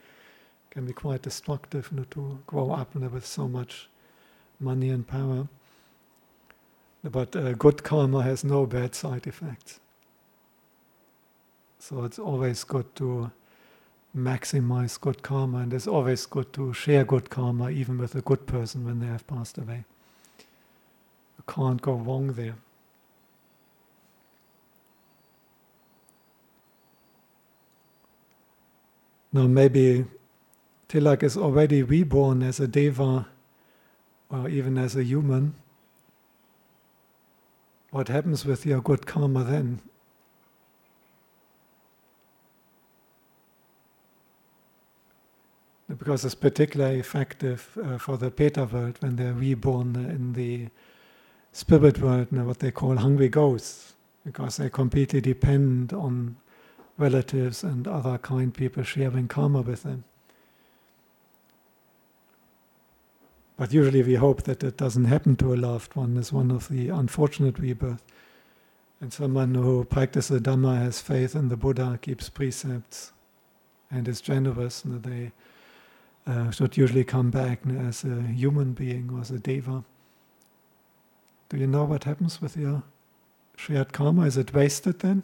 Can 0.76 0.86
be 0.86 0.92
quite 0.94 1.22
destructive 1.22 1.90
to 2.12 2.40
grow 2.46 2.72
up 2.72 2.94
with 2.96 3.26
so 3.26 3.48
much 3.48 3.88
money 4.60 4.90
and 4.90 5.08
power. 5.08 5.48
But 7.02 7.34
uh, 7.34 7.54
good 7.54 7.82
karma 7.82 8.24
has 8.24 8.44
no 8.44 8.66
bad 8.66 8.94
side 8.94 9.26
effects. 9.26 9.80
So 11.80 12.04
it's 12.04 12.20
always 12.20 12.66
good 12.66 12.94
to 12.98 13.32
maximize 14.14 15.00
good 15.00 15.24
karma, 15.24 15.60
and 15.60 15.74
it's 15.74 15.88
always 15.88 16.26
good 16.26 16.52
to 16.54 16.74
share 16.74 17.06
good 17.06 17.30
karma 17.30 17.70
even 17.70 17.98
with 17.98 18.14
a 18.16 18.22
good 18.22 18.46
person 18.46 18.84
when 18.86 19.00
they 19.00 19.08
have 19.08 19.26
passed 19.28 19.58
away. 19.58 19.86
You 21.38 21.44
can't 21.48 21.82
go 21.82 21.94
wrong 21.94 22.34
there. 22.34 22.56
Now, 29.32 29.48
maybe 29.48 30.06
Tilak 30.96 31.24
is 31.24 31.36
already 31.36 31.84
reborn 31.84 32.42
as 32.42 32.62
a 32.62 32.70
deva 32.70 33.28
or 34.30 34.48
even 34.48 34.78
as 34.78 34.96
a 34.96 35.04
human. 35.04 35.54
What 37.92 38.08
happens 38.08 38.46
with 38.46 38.66
your 38.66 38.80
good 38.82 39.06
karma 39.06 39.44
then? 39.44 39.82
because 45.98 46.26
it's 46.26 46.36
particularly 46.36 47.00
effective 47.00 47.78
uh, 47.84 47.98
for 47.98 48.18
the 48.18 48.32
Peta 48.32 48.66
world 48.66 48.98
when 49.02 49.18
they're 49.18 49.34
reborn 49.34 49.96
in 49.96 50.34
the 50.34 50.68
spirit 51.52 52.00
world, 52.00 52.28
you 52.32 52.38
know, 52.40 52.46
what 52.46 52.60
they 52.60 52.72
call 52.72 52.96
hungry 52.96 53.30
ghosts, 53.30 53.94
because 54.26 54.58
they 54.58 54.70
completely 54.70 55.22
depend 55.22 55.94
on 55.94 56.38
relatives 56.98 57.64
and 57.64 57.88
other 57.88 58.18
kind 58.18 58.54
people 58.54 58.84
sharing 58.84 59.28
karma 59.28 59.62
with 59.62 59.84
them. 59.84 60.04
But 63.58 63.72
usually 63.72 64.04
we 64.04 64.16
hope 64.16 64.44
that 64.44 64.64
it 64.64 64.78
doesn't 64.78 65.06
happen 65.06 65.36
to 65.38 65.54
a 65.54 65.56
loved 65.56 65.96
one, 65.96 66.18
is 66.18 66.34
one 66.34 66.52
of 66.52 66.68
the 66.68 66.90
unfortunate 66.90 67.58
rebirths. 67.58 68.04
And 69.02 69.14
someone 69.14 69.56
who 69.56 69.84
practices 69.86 70.42
Dhamma 70.42 70.78
has 70.78 71.02
faith 71.02 71.36
in 71.36 71.50
the 71.50 71.58
Buddha, 71.58 72.00
keeps 72.02 72.30
precepts, 72.30 73.12
and 73.92 74.08
is 74.08 74.22
generous, 74.22 74.84
and 74.84 75.04
they 75.04 75.32
uh, 76.26 76.50
should 76.52 76.76
usually 76.76 77.04
come 77.04 77.30
back 77.30 77.60
as 77.68 78.04
a 78.04 78.22
human 78.24 78.74
being 78.74 79.10
or 79.14 79.22
as 79.22 79.32
a 79.32 79.40
deva. 79.40 79.84
Do 81.50 81.58
you 81.58 81.68
know 81.68 81.84
what 81.84 82.06
happens 82.06 82.42
with 82.42 82.58
your 82.58 82.84
shared 83.56 83.94
karma? 83.94 84.24
Is 84.24 84.38
it 84.38 84.54
wasted 84.54 85.00
then? 85.00 85.24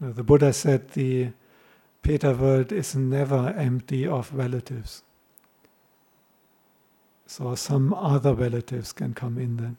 The 0.00 0.22
Buddha 0.22 0.52
said 0.52 0.90
the 0.90 1.30
Peta 2.04 2.34
world 2.34 2.70
is 2.70 2.94
never 2.94 3.54
empty 3.56 4.06
of 4.06 4.32
relatives. 4.34 5.02
So 7.26 7.54
some 7.54 7.94
other 7.94 8.34
relatives 8.34 8.92
can 8.92 9.14
come 9.14 9.38
in 9.38 9.56
then. 9.56 9.76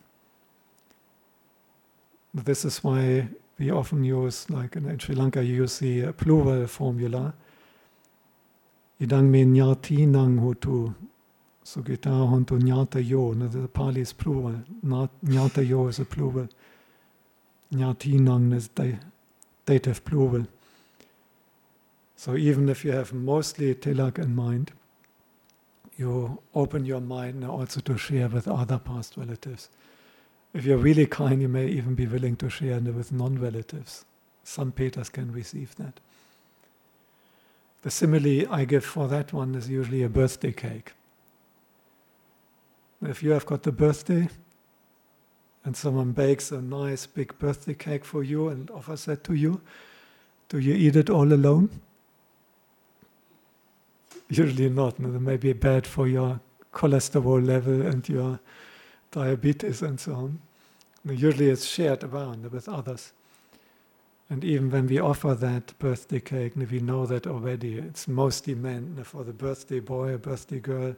This 2.33 2.65
is 2.65 2.83
why 2.83 3.29
we 3.59 3.69
often 3.69 4.03
use, 4.03 4.49
like 4.49 4.75
in 4.75 4.97
Sri 4.97 5.13
Lanka, 5.13 5.43
you 5.43 5.53
use 5.53 5.77
the 5.77 6.05
uh, 6.05 6.11
plural 6.13 6.65
formula. 6.65 7.35
Idang 8.99 9.29
me 9.29 9.45
nyati 9.45 10.07
nang 10.07 10.39
hutu. 10.39 10.95
Sugita 11.63 12.09
hontu 12.09 12.59
nyata 12.59 13.07
yo. 13.07 13.35
The 13.35 13.67
Pali 13.67 14.01
is 14.01 14.13
plural. 14.13 14.63
Nyata 14.83 15.67
yo 15.69 15.87
is 15.89 15.99
a 15.99 16.05
plural. 16.05 16.49
Nyati 17.71 18.19
nang 18.19 18.51
is 18.51 18.67
dative 19.65 20.03
plural. 20.03 20.47
So 22.25 22.35
even 22.35 22.69
if 22.69 22.83
you 22.83 22.91
have 22.91 23.13
mostly 23.13 23.75
tilak 23.75 24.17
in 24.17 24.35
mind, 24.35 24.71
you 25.95 26.39
open 26.55 26.83
your 26.83 26.99
mind 26.99 27.45
also 27.45 27.81
to 27.81 27.99
share 27.99 28.27
with 28.27 28.47
other 28.47 28.79
past 28.79 29.15
relatives. 29.15 29.69
If 30.51 30.65
you're 30.65 30.79
really 30.79 31.05
kind, 31.05 31.39
you 31.39 31.47
may 31.47 31.67
even 31.67 31.93
be 31.93 32.07
willing 32.07 32.35
to 32.37 32.49
share 32.49 32.79
with 32.79 33.11
non 33.11 33.37
relatives. 33.37 34.05
Some 34.43 34.71
Petas 34.71 35.11
can 35.11 35.31
receive 35.31 35.75
that. 35.75 35.99
The 37.83 37.91
simile 37.91 38.51
I 38.51 38.65
give 38.65 38.85
for 38.85 39.07
that 39.07 39.31
one 39.31 39.53
is 39.53 39.69
usually 39.69 40.01
a 40.01 40.09
birthday 40.09 40.51
cake. 40.51 40.93
If 43.03 43.21
you 43.21 43.33
have 43.33 43.45
got 43.45 43.67
a 43.67 43.71
birthday 43.71 44.29
and 45.63 45.77
someone 45.77 46.13
bakes 46.13 46.51
a 46.51 46.59
nice 46.59 47.05
big 47.05 47.37
birthday 47.37 47.75
cake 47.75 48.03
for 48.03 48.23
you 48.23 48.47
and 48.47 48.71
offers 48.71 49.05
that 49.05 49.23
to 49.25 49.35
you, 49.35 49.61
do 50.49 50.57
you 50.57 50.73
eat 50.73 50.95
it 50.95 51.11
all 51.11 51.31
alone? 51.31 51.69
Usually 54.29 54.69
not. 54.69 54.99
No, 54.99 55.11
that 55.11 55.19
may 55.19 55.37
be 55.37 55.53
bad 55.53 55.85
for 55.85 56.07
your 56.07 56.39
cholesterol 56.73 57.45
level 57.45 57.81
and 57.81 58.07
your 58.09 58.39
diabetes 59.11 59.81
and 59.81 59.99
so 59.99 60.13
on. 60.13 60.39
Usually 61.05 61.49
it's 61.49 61.65
shared 61.65 62.03
around 62.03 62.51
with 62.51 62.67
others. 62.67 63.13
And 64.29 64.43
even 64.43 64.71
when 64.71 64.87
we 64.87 64.99
offer 64.99 65.35
that 65.35 65.77
birthday 65.77 66.19
cake, 66.19 66.53
we 66.55 66.79
know 66.79 67.05
that 67.05 67.27
already 67.27 67.77
it's 67.77 68.07
mostly 68.07 68.55
meant 68.55 69.05
for 69.05 69.23
the 69.23 69.33
birthday 69.33 69.79
boy 69.79 70.13
or 70.13 70.17
birthday 70.17 70.59
girl, 70.59 70.95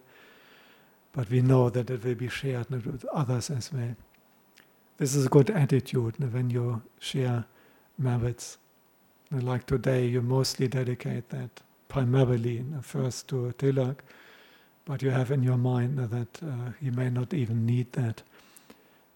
but 1.11 1.29
we 1.29 1.41
know 1.41 1.69
that 1.69 1.89
it 1.89 2.05
will 2.05 2.15
be 2.15 2.29
shared 2.29 2.69
with 2.69 3.03
others 3.11 3.49
as 3.49 3.73
well. 3.73 3.97
This 4.97 5.13
is 5.13 5.25
a 5.25 5.29
good 5.29 5.49
attitude 5.49 6.17
when 6.33 6.49
you 6.49 6.81
share 6.99 7.43
merits. 7.97 8.57
Like 9.29 9.65
today, 9.65 10.07
you 10.07 10.21
mostly 10.21 10.69
dedicate 10.69 11.27
that 11.29 11.61
primarily 11.87 12.65
first 12.81 13.27
to 13.29 13.53
Tilak, 13.57 13.97
but 14.85 15.01
you 15.01 15.09
have 15.09 15.31
in 15.31 15.43
your 15.43 15.57
mind 15.57 15.97
that 15.97 16.43
uh, 16.43 16.71
he 16.79 16.91
may 16.91 17.09
not 17.09 17.33
even 17.33 17.65
need 17.65 17.93
that 17.93 18.23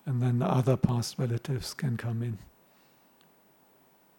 and 0.06 0.22
then 0.22 0.40
the 0.40 0.48
other 0.48 0.78
past 0.78 1.18
relatives 1.20 1.74
can 1.74 1.98
come 1.98 2.24
in. 2.24 2.38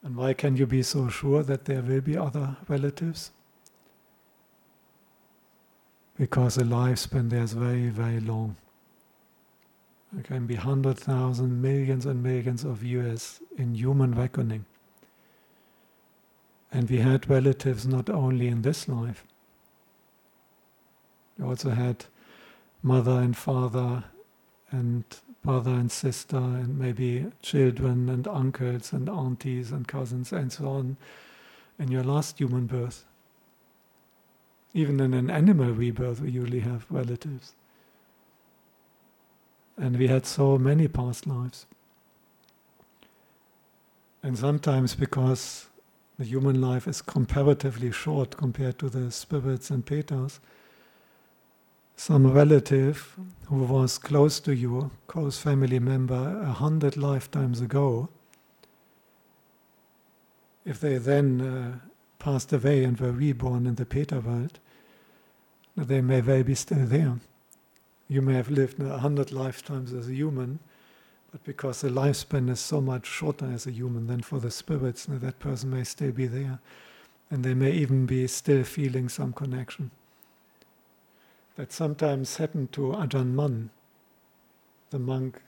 And 0.02 0.16
why 0.16 0.32
can 0.32 0.56
you 0.56 0.66
be 0.66 0.82
so 0.82 1.08
sure 1.08 1.42
that 1.42 1.64
there 1.64 1.82
will 1.82 2.00
be 2.00 2.16
other 2.16 2.56
relatives? 2.68 3.30
Because 6.16 6.56
the 6.56 6.64
lifespan 6.64 7.30
there 7.30 7.42
is 7.42 7.52
very, 7.52 7.88
very 7.88 8.20
long. 8.20 8.56
There 10.12 10.22
can 10.22 10.46
be 10.46 10.56
100,000, 10.56 11.62
millions 11.62 12.04
and 12.04 12.22
millions 12.22 12.64
of 12.64 12.82
years 12.84 13.40
in 13.56 13.74
human 13.74 14.14
reckoning. 14.14 14.66
And 16.72 16.88
we 16.88 16.98
had 16.98 17.28
relatives 17.28 17.86
not 17.86 18.08
only 18.08 18.48
in 18.48 18.62
this 18.62 18.88
life, 18.88 19.26
we 21.38 21.44
also 21.44 21.70
had 21.70 22.06
mother 22.82 23.20
and 23.20 23.36
father 23.36 24.04
and 24.70 25.04
brother 25.42 25.72
and 25.72 25.90
sister, 25.90 26.36
and 26.36 26.78
maybe 26.78 27.26
children 27.42 28.08
and 28.08 28.26
uncles 28.26 28.92
and 28.92 29.08
aunties 29.08 29.70
and 29.70 29.86
cousins 29.86 30.32
and 30.32 30.52
so 30.52 30.68
on 30.68 30.96
in 31.78 31.90
your 31.90 32.04
last 32.04 32.38
human 32.38 32.66
birth. 32.66 33.04
Even 34.72 35.00
in 35.00 35.12
an 35.12 35.30
animal 35.30 35.72
rebirth, 35.72 36.20
we 36.20 36.30
usually 36.30 36.60
have 36.60 36.86
relatives. 36.88 37.54
And 39.76 39.98
we 39.98 40.06
had 40.06 40.24
so 40.24 40.56
many 40.56 40.88
past 40.88 41.26
lives. 41.26 41.66
And 44.22 44.38
sometimes 44.38 44.94
because 44.94 45.68
The 46.22 46.28
human 46.28 46.60
life 46.60 46.86
is 46.86 47.02
comparatively 47.02 47.90
short 47.90 48.36
compared 48.36 48.78
to 48.78 48.88
the 48.88 49.10
spirits 49.10 49.70
and 49.70 49.84
Petas, 49.84 50.38
Some 51.96 52.32
relative 52.32 53.18
who 53.46 53.64
was 53.64 53.98
close 53.98 54.38
to 54.38 54.54
you, 54.54 54.92
close 55.08 55.40
family 55.40 55.80
member, 55.80 56.40
a 56.40 56.52
hundred 56.52 56.96
lifetimes 56.96 57.60
ago, 57.60 58.08
if 60.64 60.78
they 60.78 60.96
then 60.98 61.40
uh, 61.40 61.78
passed 62.20 62.52
away 62.52 62.84
and 62.84 63.00
were 63.00 63.10
reborn 63.10 63.66
in 63.66 63.74
the 63.74 63.84
Peta 63.84 64.20
world, 64.20 64.60
they 65.76 66.00
may 66.00 66.20
well 66.20 66.44
be 66.44 66.54
still 66.54 66.86
there. 66.86 67.18
You 68.06 68.22
may 68.22 68.34
have 68.34 68.48
lived 68.48 68.80
a 68.80 68.98
hundred 68.98 69.32
lifetimes 69.32 69.92
as 69.92 70.08
a 70.08 70.14
human, 70.14 70.60
but 71.32 71.42
because 71.44 71.80
the 71.80 71.88
lifespan 71.88 72.50
is 72.50 72.60
so 72.60 72.82
much 72.82 73.06
shorter 73.06 73.50
as 73.50 73.66
a 73.66 73.72
human 73.72 74.06
than 74.06 74.20
for 74.20 74.38
the 74.38 74.50
spirits, 74.50 75.06
that 75.08 75.38
person 75.38 75.70
may 75.70 75.82
still 75.82 76.12
be 76.12 76.26
there. 76.26 76.60
And 77.30 77.42
they 77.42 77.54
may 77.54 77.72
even 77.72 78.04
be 78.04 78.26
still 78.26 78.62
feeling 78.64 79.08
some 79.08 79.32
connection. 79.32 79.90
That 81.56 81.72
sometimes 81.72 82.36
happened 82.36 82.72
to 82.72 82.92
Ajahn 82.92 83.32
Mun, 83.32 83.70
the 84.90 84.98
monk 84.98 85.40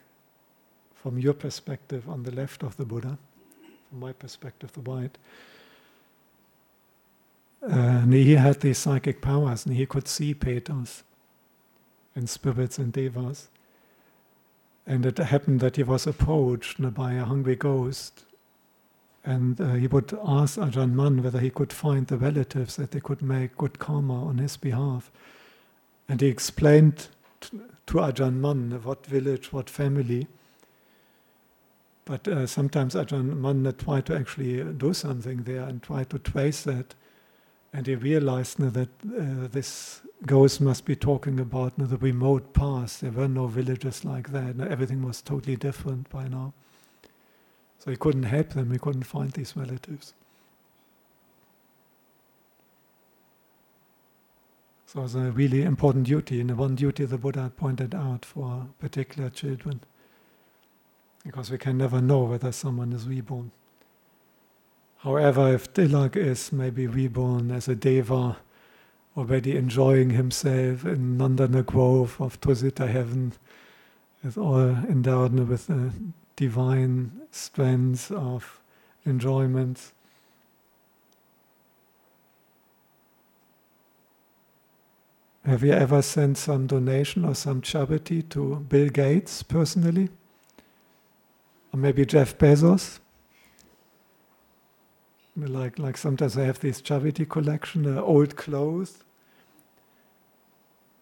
from 0.94 1.18
your 1.18 1.34
perspective 1.34 2.08
on 2.08 2.22
the 2.22 2.30
left 2.30 2.62
of 2.62 2.78
the 2.78 2.86
Buddha, 2.86 3.18
from 3.90 4.00
my 4.00 4.14
perspective, 4.14 4.72
the 4.72 4.80
right. 4.80 5.18
Uh, 7.62 7.74
and 7.74 8.12
he 8.14 8.36
had 8.36 8.60
these 8.60 8.78
psychic 8.78 9.20
powers 9.20 9.66
and 9.66 9.76
he 9.76 9.84
could 9.84 10.08
see 10.08 10.34
petas 10.34 11.02
and 12.14 12.28
spirits 12.30 12.78
and 12.78 12.92
devas. 12.92 13.48
And 14.86 15.06
it 15.06 15.18
happened 15.18 15.60
that 15.60 15.76
he 15.76 15.82
was 15.82 16.06
approached 16.06 16.76
by 16.94 17.14
a 17.14 17.24
hungry 17.24 17.56
ghost. 17.56 18.24
And 19.24 19.58
uh, 19.58 19.74
he 19.74 19.86
would 19.86 20.12
ask 20.26 20.58
Ajahn 20.58 20.92
Mun 20.92 21.22
whether 21.22 21.40
he 21.40 21.48
could 21.48 21.72
find 21.72 22.06
the 22.06 22.18
relatives 22.18 22.76
that 22.76 22.90
they 22.90 23.00
could 23.00 23.22
make 23.22 23.56
good 23.56 23.78
karma 23.78 24.26
on 24.26 24.36
his 24.36 24.58
behalf. 24.58 25.10
And 26.08 26.20
he 26.20 26.26
explained 26.26 27.08
t- 27.40 27.58
to 27.86 27.94
Ajahn 27.94 28.40
Mun 28.40 28.80
what 28.82 29.06
village, 29.06 29.52
what 29.52 29.70
family. 29.70 30.26
But 32.04 32.28
uh, 32.28 32.46
sometimes 32.46 32.94
Ajahn 32.94 33.38
Mun 33.38 33.74
tried 33.78 34.04
to 34.06 34.16
actually 34.16 34.62
do 34.74 34.92
something 34.92 35.44
there 35.44 35.62
and 35.62 35.82
try 35.82 36.04
to 36.04 36.18
trace 36.18 36.62
that. 36.64 36.94
And 37.74 37.88
he 37.88 37.96
realized 37.96 38.60
now 38.60 38.70
that 38.70 38.88
uh, 39.04 39.48
this 39.50 40.00
ghost 40.24 40.60
must 40.60 40.84
be 40.84 40.94
talking 40.94 41.40
about 41.40 41.72
uh, 41.80 41.86
the 41.86 41.96
remote 41.96 42.54
past. 42.54 43.00
There 43.00 43.10
were 43.10 43.26
no 43.26 43.48
villages 43.48 44.04
like 44.04 44.30
that. 44.30 44.60
Everything 44.60 45.02
was 45.02 45.20
totally 45.20 45.56
different 45.56 46.08
by 46.08 46.28
now. 46.28 46.52
So 47.80 47.90
he 47.90 47.96
couldn't 47.96 48.22
help 48.22 48.50
them, 48.50 48.70
he 48.70 48.78
couldn't 48.78 49.02
find 49.02 49.32
these 49.32 49.56
relatives. 49.56 50.14
So 54.86 55.02
it's 55.02 55.16
a 55.16 55.32
really 55.32 55.62
important 55.62 56.06
duty, 56.06 56.40
and 56.40 56.50
the 56.50 56.54
one 56.54 56.76
duty 56.76 57.04
the 57.04 57.18
Buddha 57.18 57.50
pointed 57.56 57.92
out 57.92 58.24
for 58.24 58.68
particular 58.78 59.30
children. 59.30 59.80
Because 61.24 61.50
we 61.50 61.58
can 61.58 61.76
never 61.76 62.00
know 62.00 62.22
whether 62.22 62.52
someone 62.52 62.92
is 62.92 63.08
reborn. 63.08 63.50
However, 65.04 65.52
if 65.52 65.70
Tilak 65.74 66.16
is 66.16 66.50
maybe 66.50 66.86
reborn 66.86 67.50
as 67.50 67.68
a 67.68 67.74
deva, 67.74 68.38
already 69.14 69.54
enjoying 69.54 70.10
himself 70.10 70.86
in 70.86 71.18
Nandana 71.18 71.64
Grove 71.64 72.18
of 72.18 72.40
Tusita 72.40 72.88
heaven, 72.88 73.34
is 74.24 74.38
all 74.38 74.60
endowed 74.60 75.34
with 75.34 75.66
the 75.66 75.92
divine 76.36 77.20
strengths 77.30 78.10
of 78.10 78.62
enjoyment. 79.04 79.92
Have 85.44 85.62
you 85.62 85.72
ever 85.72 86.00
sent 86.00 86.38
some 86.38 86.66
donation 86.66 87.26
or 87.26 87.34
some 87.34 87.60
charity 87.60 88.22
to 88.22 88.56
Bill 88.70 88.88
Gates 88.88 89.42
personally? 89.42 90.08
Or 91.74 91.76
maybe 91.78 92.06
Jeff 92.06 92.38
Bezos? 92.38 93.00
Like, 95.36 95.78
like 95.78 95.96
sometimes 95.96 96.38
I 96.38 96.44
have 96.44 96.60
this 96.60 96.80
charity 96.80 97.24
collection, 97.26 97.86
uh, 97.86 98.00
old 98.00 98.36
clothes. 98.36 99.02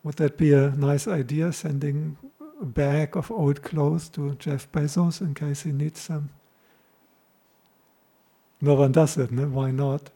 Would 0.05 0.17
that 0.17 0.37
be 0.37 0.53
a 0.53 0.71
nice 0.71 1.07
idea, 1.07 1.53
sending 1.53 2.17
a 2.61 2.65
bag 2.65 3.17
of 3.17 3.31
old 3.31 3.63
clothes 3.63 4.09
to 4.11 4.35
Jeff 4.37 4.71
Bezos 4.73 5.21
in 5.21 5.35
case 5.35 5.63
he 5.63 5.73
needs 5.73 6.01
some? 6.01 6.31
No 8.61 8.75
one 8.75 8.93
does 8.93 9.19
it, 9.19 9.31
no? 9.33 9.47
why 9.49 9.71
not? 9.71 10.11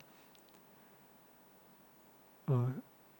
Uh, 2.49 2.67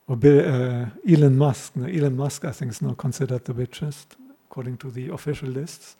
or 0.09 0.17
Bill, 0.17 0.39
uh, 0.39 0.87
Elon 1.07 1.37
Musk. 1.37 1.77
No? 1.77 1.87
Elon 1.87 2.17
Musk, 2.17 2.45
I 2.45 2.53
think, 2.53 2.71
is 2.71 2.81
now 2.81 2.95
considered 2.95 3.45
the 3.45 3.53
richest, 3.53 4.17
according 4.49 4.77
to 4.79 4.91
the 4.91 5.09
official 5.09 5.49
lists. 5.49 5.97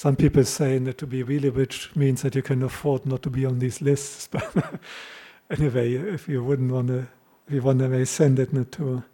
Some 0.00 0.16
people 0.16 0.44
say 0.44 0.78
that 0.78 0.96
to 0.96 1.06
be 1.06 1.22
really 1.22 1.50
rich 1.50 1.94
means 1.94 2.22
that 2.22 2.34
you 2.34 2.40
can 2.40 2.62
afford 2.62 3.04
not 3.04 3.20
to 3.20 3.28
be 3.28 3.44
on 3.44 3.58
these 3.58 3.82
lists. 3.82 4.30
But 4.32 4.80
anyway, 5.50 5.92
if 5.92 6.26
you 6.26 6.42
wouldn't 6.42 6.72
want 6.72 6.88
to, 6.88 7.00
if 7.46 7.52
you 7.52 7.60
want 7.60 7.80
to 7.80 8.06
send 8.06 8.38
it 8.38 8.72
to 8.72 9.04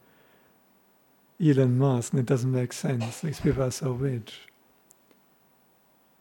Elon 1.44 1.76
Musk, 1.76 2.14
it 2.14 2.26
doesn't 2.26 2.52
make 2.52 2.72
sense. 2.72 3.20
These 3.20 3.40
people 3.40 3.64
are 3.64 3.72
so 3.72 3.90
rich. 3.90 4.42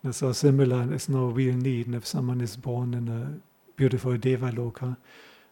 They're 0.01 0.13
so 0.13 0.31
similar, 0.31 0.77
and 0.81 0.89
there's 0.89 1.09
no 1.09 1.27
real 1.27 1.53
need. 1.53 1.85
And 1.85 1.93
if 1.93 2.07
someone 2.07 2.41
is 2.41 2.57
born 2.57 2.95
in 2.95 3.07
a 3.07 3.39
beautiful 3.75 4.17
Devaloka, 4.17 4.97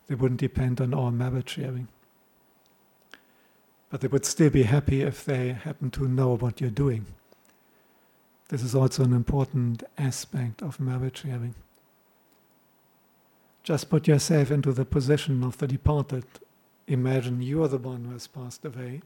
they 0.08 0.16
wouldn't 0.16 0.40
depend 0.40 0.82
on 0.82 0.92
our 0.96 1.12
merit 1.12 1.48
sharing. 1.52 1.88
But 3.92 4.02
they 4.02 4.08
would 4.08 4.26
still 4.26 4.50
be 4.50 4.64
happy 4.64 5.04
if 5.04 5.24
they 5.24 5.50
happen 5.50 5.92
to 5.92 6.08
know 6.08 6.36
what 6.36 6.60
you're 6.60 6.72
doing. 6.72 7.06
This 8.50 8.62
is 8.62 8.76
also 8.76 9.04
an 9.04 9.14
important 9.14 9.84
aspect 9.98 10.62
of 10.62 10.80
merit 10.80 11.18
sharing. 11.18 11.56
Just 13.64 13.90
put 13.90 14.08
yourself 14.08 14.52
into 14.52 14.74
the 14.74 14.86
position 14.86 15.44
of 15.44 15.58
the 15.58 15.68
departed. 15.68 16.26
Imagine 16.88 17.42
you 17.42 17.64
are 17.64 17.70
the 17.70 17.78
one 17.78 18.06
who 18.06 18.12
has 18.12 18.28
passed 18.28 18.66
away. 18.66 19.02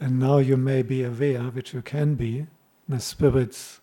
And 0.00 0.18
now 0.18 0.38
you 0.38 0.56
may 0.56 0.82
be 0.82 1.04
aware, 1.04 1.42
which 1.44 1.74
you 1.74 1.82
can 1.82 2.14
be, 2.14 2.46
the 2.88 3.00
spirits 3.00 3.80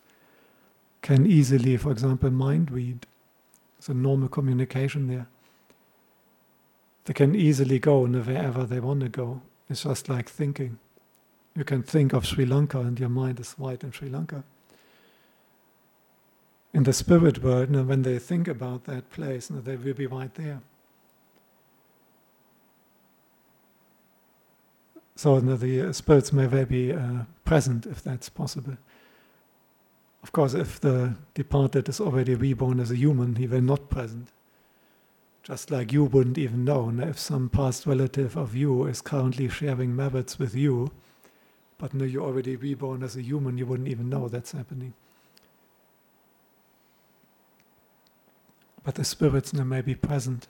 can 1.00 1.26
easily, 1.26 1.76
for 1.76 1.90
example, 1.90 2.30
mind 2.30 2.70
read. 2.70 3.06
It's 3.78 3.88
a 3.88 3.94
normal 3.94 4.28
communication 4.28 5.08
there. 5.08 5.26
They 7.04 7.12
can 7.12 7.34
easily 7.34 7.78
go 7.78 8.06
wherever 8.06 8.64
they 8.64 8.78
want 8.78 9.00
to 9.00 9.08
go. 9.08 9.42
It's 9.68 9.82
just 9.82 10.08
like 10.08 10.28
thinking. 10.28 10.78
You 11.54 11.64
can 11.64 11.82
think 11.82 12.12
of 12.12 12.26
Sri 12.26 12.46
Lanka 12.46 12.80
and 12.80 12.98
your 12.98 13.08
mind 13.08 13.38
is 13.40 13.52
white 13.52 13.84
in 13.84 13.92
Sri 13.92 14.08
Lanka. 14.08 14.44
In 16.72 16.84
the 16.84 16.92
spirit 16.94 17.42
world, 17.42 17.68
you 17.68 17.76
know, 17.76 17.82
when 17.82 18.02
they 18.02 18.18
think 18.18 18.48
about 18.48 18.84
that 18.84 19.10
place, 19.10 19.50
you 19.50 19.56
know, 19.56 19.62
they 19.62 19.76
will 19.76 19.92
be 19.92 20.06
right 20.06 20.32
there. 20.34 20.62
So 25.14 25.36
you 25.36 25.42
know, 25.42 25.56
the 25.56 25.92
spirits 25.92 26.32
may 26.32 26.46
well 26.46 26.64
be 26.64 26.92
uh, 26.92 27.24
present 27.44 27.86
if 27.86 28.02
that's 28.02 28.30
possible. 28.30 28.76
Of 30.22 30.32
course, 30.32 30.54
if 30.54 30.80
the 30.80 31.16
departed 31.34 31.88
is 31.88 32.00
already 32.00 32.34
reborn 32.34 32.80
as 32.80 32.90
a 32.90 32.96
human, 32.96 33.36
he 33.36 33.46
will 33.46 33.60
not 33.60 33.90
present. 33.90 34.28
Just 35.42 35.70
like 35.70 35.92
you 35.92 36.04
wouldn't 36.04 36.38
even 36.38 36.64
know 36.64 36.92
if 37.00 37.18
some 37.18 37.50
past 37.50 37.86
relative 37.86 38.36
of 38.36 38.54
you 38.54 38.86
is 38.86 39.00
currently 39.00 39.48
sharing 39.48 39.94
merits 39.94 40.38
with 40.38 40.54
you, 40.54 40.92
but 41.82 41.92
no, 41.92 42.04
you're 42.04 42.22
already 42.22 42.54
reborn 42.54 43.02
as 43.02 43.16
a 43.16 43.22
human, 43.22 43.58
you 43.58 43.66
wouldn't 43.66 43.88
even 43.88 44.08
know 44.08 44.28
that's 44.28 44.52
happening. 44.52 44.94
But 48.84 48.94
the 48.94 49.04
spirits 49.04 49.52
may 49.52 49.80
be 49.80 49.96
present 49.96 50.46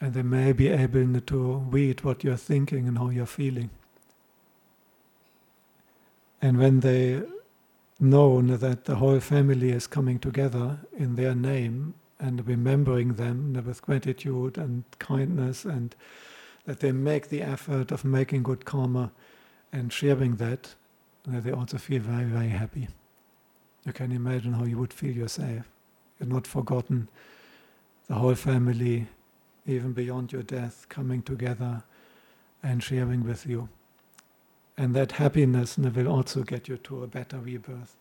and 0.00 0.12
they 0.12 0.24
may 0.24 0.50
be 0.50 0.66
able 0.70 1.20
to 1.20 1.56
read 1.70 2.02
what 2.02 2.24
you're 2.24 2.36
thinking 2.36 2.88
and 2.88 2.98
how 2.98 3.10
you're 3.10 3.26
feeling. 3.26 3.70
And 6.40 6.58
when 6.58 6.80
they 6.80 7.22
know 8.00 8.42
that 8.42 8.86
the 8.86 8.96
whole 8.96 9.20
family 9.20 9.70
is 9.70 9.86
coming 9.86 10.18
together 10.18 10.80
in 10.98 11.14
their 11.14 11.36
name 11.36 11.94
and 12.18 12.44
remembering 12.44 13.14
them 13.14 13.52
with 13.64 13.82
gratitude 13.82 14.58
and 14.58 14.82
kindness, 14.98 15.64
and 15.64 15.94
that 16.66 16.80
they 16.80 16.90
make 16.90 17.28
the 17.28 17.42
effort 17.42 17.92
of 17.92 18.04
making 18.04 18.42
good 18.42 18.64
karma 18.64 19.12
and 19.72 19.92
sharing 19.92 20.36
that, 20.36 20.74
they 21.26 21.52
also 21.52 21.78
feel 21.78 22.02
very, 22.02 22.24
very 22.24 22.48
happy. 22.48 22.88
You 23.84 23.92
can 23.92 24.12
imagine 24.12 24.52
how 24.52 24.64
you 24.64 24.78
would 24.78 24.92
feel 24.92 25.14
yourself. 25.14 25.68
You're 26.18 26.28
not 26.28 26.46
forgotten. 26.46 27.08
The 28.06 28.14
whole 28.14 28.34
family, 28.34 29.06
even 29.66 29.92
beyond 29.92 30.32
your 30.32 30.42
death, 30.42 30.86
coming 30.88 31.22
together 31.22 31.82
and 32.62 32.82
sharing 32.82 33.24
with 33.24 33.46
you. 33.46 33.68
And 34.76 34.94
that 34.94 35.12
happiness 35.12 35.78
will 35.78 36.08
also 36.08 36.42
get 36.42 36.68
you 36.68 36.76
to 36.78 37.02
a 37.02 37.06
better 37.06 37.38
rebirth. 37.38 37.96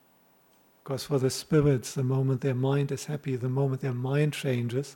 Because 0.84 1.04
for 1.04 1.20
the 1.20 1.30
spirits, 1.30 1.94
the 1.94 2.04
moment 2.04 2.42
their 2.42 2.56
mind 2.56 2.92
is 2.92 3.06
happy, 3.06 3.36
the 3.36 3.50
moment 3.50 3.82
their 3.82 3.94
mind 3.94 4.34
changes, 4.34 4.96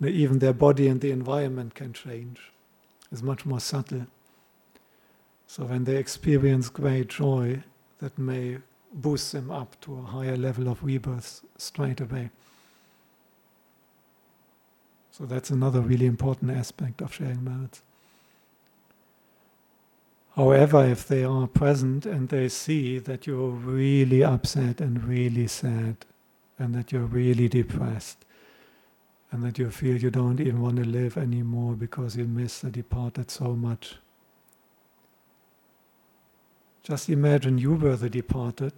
even 0.00 0.40
their 0.40 0.52
body 0.52 0.88
and 0.88 1.00
the 1.00 1.12
environment 1.12 1.74
can 1.74 1.92
change. 1.92 2.52
It's 3.12 3.22
much 3.22 3.46
more 3.46 3.60
subtle. 3.60 4.06
So 5.52 5.64
when 5.64 5.84
they 5.84 5.96
experience 5.96 6.70
great 6.70 7.08
joy, 7.08 7.62
that 7.98 8.18
may 8.18 8.56
boost 8.94 9.32
them 9.32 9.50
up 9.50 9.78
to 9.82 9.98
a 9.98 10.02
higher 10.02 10.34
level 10.34 10.66
of 10.66 10.82
rebirth 10.82 11.42
straight 11.58 12.00
away. 12.00 12.30
So 15.10 15.26
that's 15.26 15.50
another 15.50 15.82
really 15.82 16.06
important 16.06 16.52
aspect 16.52 17.02
of 17.02 17.12
sharing 17.12 17.44
merits. 17.44 17.82
However, 20.36 20.86
if 20.86 21.06
they 21.06 21.22
are 21.22 21.46
present 21.46 22.06
and 22.06 22.30
they 22.30 22.48
see 22.48 22.98
that 23.00 23.26
you're 23.26 23.50
really 23.50 24.24
upset 24.24 24.80
and 24.80 25.04
really 25.04 25.48
sad, 25.48 25.96
and 26.58 26.74
that 26.74 26.92
you're 26.92 27.12
really 27.20 27.48
depressed, 27.50 28.24
and 29.30 29.42
that 29.42 29.58
you 29.58 29.70
feel 29.70 29.98
you 29.98 30.10
don't 30.10 30.40
even 30.40 30.62
want 30.62 30.76
to 30.76 30.84
live 30.84 31.18
anymore 31.18 31.74
because 31.74 32.16
you 32.16 32.24
miss 32.24 32.60
the 32.60 32.70
departed 32.70 33.30
so 33.30 33.54
much. 33.54 33.98
Just 36.82 37.08
imagine 37.08 37.58
you 37.58 37.74
were 37.74 37.96
the 37.96 38.10
departed 38.10 38.72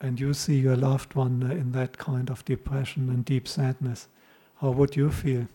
and 0.00 0.18
you 0.18 0.34
see 0.34 0.58
your 0.58 0.76
loved 0.76 1.14
one 1.14 1.42
in 1.50 1.72
that 1.72 1.98
kind 1.98 2.30
of 2.30 2.44
depression 2.44 3.08
and 3.08 3.24
deep 3.24 3.46
sadness. 3.46 4.08
How 4.60 4.70
would 4.70 4.96
you 4.96 5.10
feel? 5.10 5.46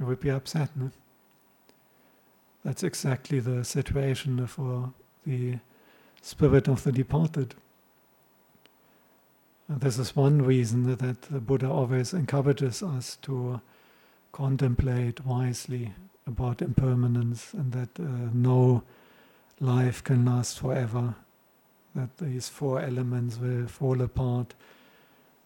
You 0.00 0.06
would 0.06 0.20
be 0.20 0.30
upset, 0.30 0.70
no? 0.76 0.90
That's 2.64 2.82
exactly 2.82 3.40
the 3.40 3.64
situation 3.64 4.46
for 4.46 4.92
the 5.24 5.58
spirit 6.22 6.68
of 6.68 6.82
the 6.82 6.92
departed. 6.92 7.54
And 9.68 9.80
this 9.80 9.98
is 9.98 10.16
one 10.16 10.42
reason 10.42 10.96
that 10.96 11.22
the 11.22 11.40
Buddha 11.40 11.70
always 11.70 12.12
encourages 12.14 12.82
us 12.82 13.16
to 13.22 13.60
contemplate 14.32 15.24
wisely 15.24 15.92
about 16.26 16.62
impermanence 16.62 17.52
and 17.52 17.72
that 17.72 18.00
uh, 18.00 18.30
no 18.32 18.82
life 19.60 20.02
can 20.04 20.24
last 20.24 20.60
forever, 20.60 21.14
that 21.94 22.16
these 22.18 22.48
four 22.48 22.80
elements 22.80 23.38
will 23.38 23.66
fall 23.66 24.00
apart, 24.00 24.54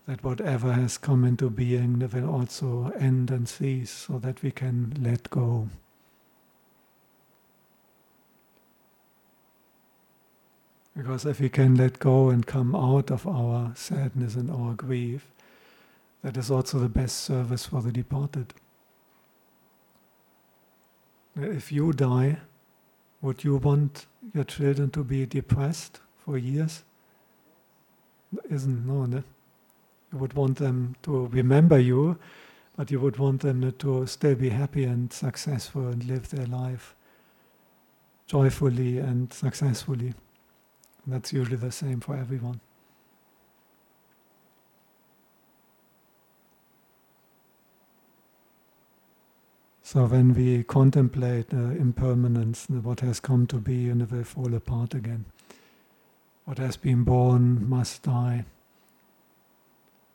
that 0.07 0.23
whatever 0.25 0.73
has 0.73 0.99
come 0.99 1.25
into 1.25 1.49
being 1.49 1.99
will 1.99 2.29
also 2.29 2.93
end 2.99 3.31
and 3.31 3.49
cease, 3.49 3.91
so 3.91 4.19
that 4.19 4.43
we 4.43 4.51
can 4.51 4.95
let 5.01 5.31
go. 5.31 5.69
Because 10.97 11.25
if 11.25 11.41
we 11.41 11.49
can 11.49 11.77
let 11.77 11.99
go 11.99 12.29
and 12.29 12.47
come 12.47 12.75
out 12.77 13.11
of 13.11 13.27
our 13.27 13.73
sadness 13.75 14.35
and 14.35 14.51
our 14.51 14.75
grief, 14.75 15.33
that 16.23 16.37
is 16.37 16.51
also 16.51 16.79
the 16.79 16.89
best 16.89 17.19
service 17.19 17.67
for 17.67 17.81
the 17.81 17.91
departed. 17.91 18.53
If 21.35 21.73
you 21.73 21.93
die, 21.93 22.39
would 23.23 23.45
you 23.45 23.57
want 23.57 24.07
your 24.35 24.45
children 24.45 24.91
to 24.91 25.05
be 25.05 25.25
depressed 25.25 26.01
for 26.19 26.37
years? 26.37 26.83
Isn't 28.51 28.87
no, 28.87 29.07
no. 29.07 29.23
You 30.13 30.19
would 30.19 30.35
want 30.35 30.59
them 30.59 30.97
to 31.03 31.27
remember 31.29 31.79
you, 31.79 32.19
but 32.77 32.91
you 32.91 33.01
would 33.01 33.19
want 33.19 33.43
them 33.43 33.73
to 33.73 34.07
still 34.07 34.35
be 34.35 34.51
happy 34.51 34.85
and 34.85 35.13
successful 35.13 35.89
and 35.89 36.05
live 36.05 36.29
their 36.31 36.47
life 36.47 36.95
joyfully 38.27 38.99
and 38.99 39.33
successfully. 39.33 40.15
That's 41.07 41.33
usually 41.33 41.57
the 41.57 41.73
same 41.73 42.01
for 42.01 42.17
everyone. 42.17 42.61
So 49.93 50.07
when 50.07 50.33
we 50.33 50.63
contemplate 50.63 51.51
the 51.51 51.77
impermanence, 51.77 52.67
what 52.71 53.01
has 53.01 53.21
come 53.21 53.47
to 53.49 53.57
be 53.57 53.91
and 53.91 54.11
will 54.11 54.25
fall 54.25 54.55
apart 54.55 54.95
again. 54.95 55.27
What 56.47 56.57
has 56.57 56.79
been 56.79 57.05
born 57.05 57.69
must 57.69 58.03
die. 58.03 58.47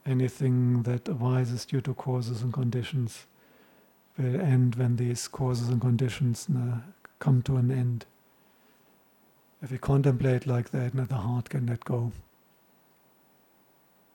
Anything 0.04 0.82
that 0.82 1.08
arises 1.08 1.64
due 1.64 1.82
to 1.82 1.94
causes 1.94 2.42
and 2.42 2.52
conditions 2.52 3.28
will 4.18 4.42
end 4.42 4.74
when 4.78 4.96
these 4.96 5.28
causes 5.28 5.70
and 5.70 5.80
conditions 5.80 6.48
uh, 6.50 6.80
come 7.20 7.44
to 7.44 7.58
an 7.58 7.70
end. 7.70 8.08
If 9.62 9.70
we 9.70 9.78
contemplate 9.78 10.48
like 10.48 10.72
that, 10.72 10.96
the 10.96 11.16
heart 11.18 11.52
can 11.52 11.68
let 11.68 11.86
go. 11.86 12.14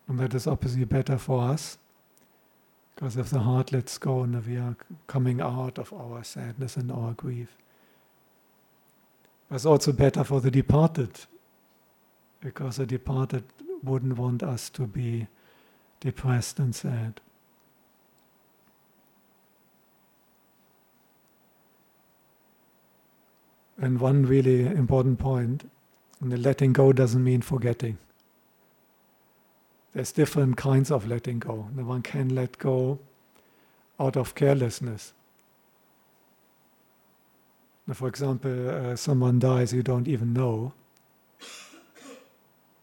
And 0.09 0.18
that 0.18 0.35
is 0.35 0.48
obviously 0.48 0.87
better 0.87 1.18
for 1.18 1.40
us, 1.44 1.79
because 2.95 3.17
if 3.17 3.31
the 3.31 3.41
heart 3.41 3.73
lets 3.73 3.99
go, 3.99 4.25
then 4.27 4.45
we 4.47 4.57
are 4.57 4.77
coming 5.07 5.41
out 5.41 5.79
of 5.79 5.93
our 5.93 6.23
sadness 6.23 6.77
and 6.77 6.93
our 6.93 7.13
grief. 7.13 7.57
It's 9.51 9.67
also 9.67 9.93
better 9.93 10.25
for 10.25 10.41
the 10.41 10.51
departed, 10.51 11.27
because 12.41 12.77
the 12.77 12.87
departed 12.87 13.45
wouldn't 13.83 14.17
want 14.17 14.43
us 14.43 14.71
to 14.71 14.87
be 14.87 15.27
depressed 16.01 16.59
and 16.59 16.75
sad. 16.75 17.21
And 23.79 24.01
one 24.01 24.25
really 24.25 24.67
important 24.67 25.19
point 25.19 25.69
the 26.21 26.37
letting 26.37 26.73
go 26.73 26.93
doesn't 26.93 27.25
mean 27.25 27.43
forgetting. 27.43 27.99
There's 29.95 30.13
different 30.13 30.57
kinds 30.57 30.91
of 30.91 31.07
letting 31.07 31.39
go. 31.39 31.69
The 31.75 31.85
one 31.85 32.03
can 32.03 32.35
let 32.35 32.59
go 32.59 32.99
out 34.01 34.17
of 34.17 34.35
carelessness. 34.35 35.13
Now, 37.87 37.95
for 37.95 38.09
example, 38.09 38.71
uh, 38.71 38.97
someone 38.97 39.39
dies 39.39 39.73
you 39.73 39.83
don't 39.83 40.09
even 40.09 40.33
know, 40.33 40.73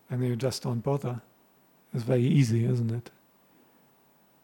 and 0.10 0.26
you 0.26 0.36
just 0.36 0.64
don't 0.64 0.82
bother. 0.82 1.22
It's 1.94 2.04
very 2.04 2.24
easy, 2.24 2.66
isn't 2.66 2.92
it? 2.92 3.10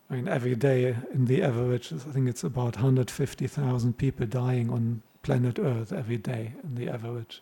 I 0.09 0.15
mean, 0.15 0.27
every 0.27 0.55
day 0.55 0.95
in 1.11 1.25
the 1.25 1.43
average, 1.43 1.91
I 1.91 1.97
think 1.97 2.29
it's 2.29 2.43
about 2.43 2.75
150,000 2.75 3.97
people 3.97 4.25
dying 4.27 4.69
on 4.69 5.01
planet 5.23 5.59
Earth 5.59 5.91
every 5.91 6.17
day 6.17 6.53
in 6.63 6.75
the 6.75 6.89
average. 6.89 7.41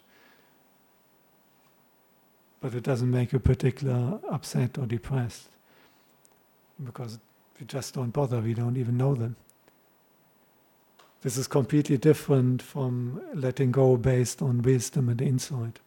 But 2.64 2.76
it 2.76 2.84
doesn't 2.84 3.12
make 3.12 3.34
you 3.34 3.40
particular 3.40 4.22
upset 4.32 4.78
or 4.78 4.86
depressed 4.86 5.50
because 6.82 7.20
we 7.60 7.66
just 7.66 7.94
don't 7.94 8.12
bother, 8.12 8.40
we 8.40 8.54
don't 8.54 8.78
even 8.78 8.96
know 8.96 9.16
them. 9.16 9.36
This 11.24 11.36
is 11.36 11.46
completely 11.46 11.98
different 11.98 12.62
from 12.62 13.22
letting 13.34 13.74
go 13.74 13.98
based 13.98 14.42
on 14.42 14.62
wisdom 14.62 15.10
and 15.10 15.22
insight. 15.22 15.82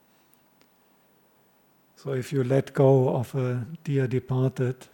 So 1.96 2.12
if 2.12 2.30
you 2.30 2.44
let 2.44 2.74
go 2.74 3.08
of 3.08 3.34
a 3.34 3.66
dear 3.82 4.06
departed, 4.06 4.86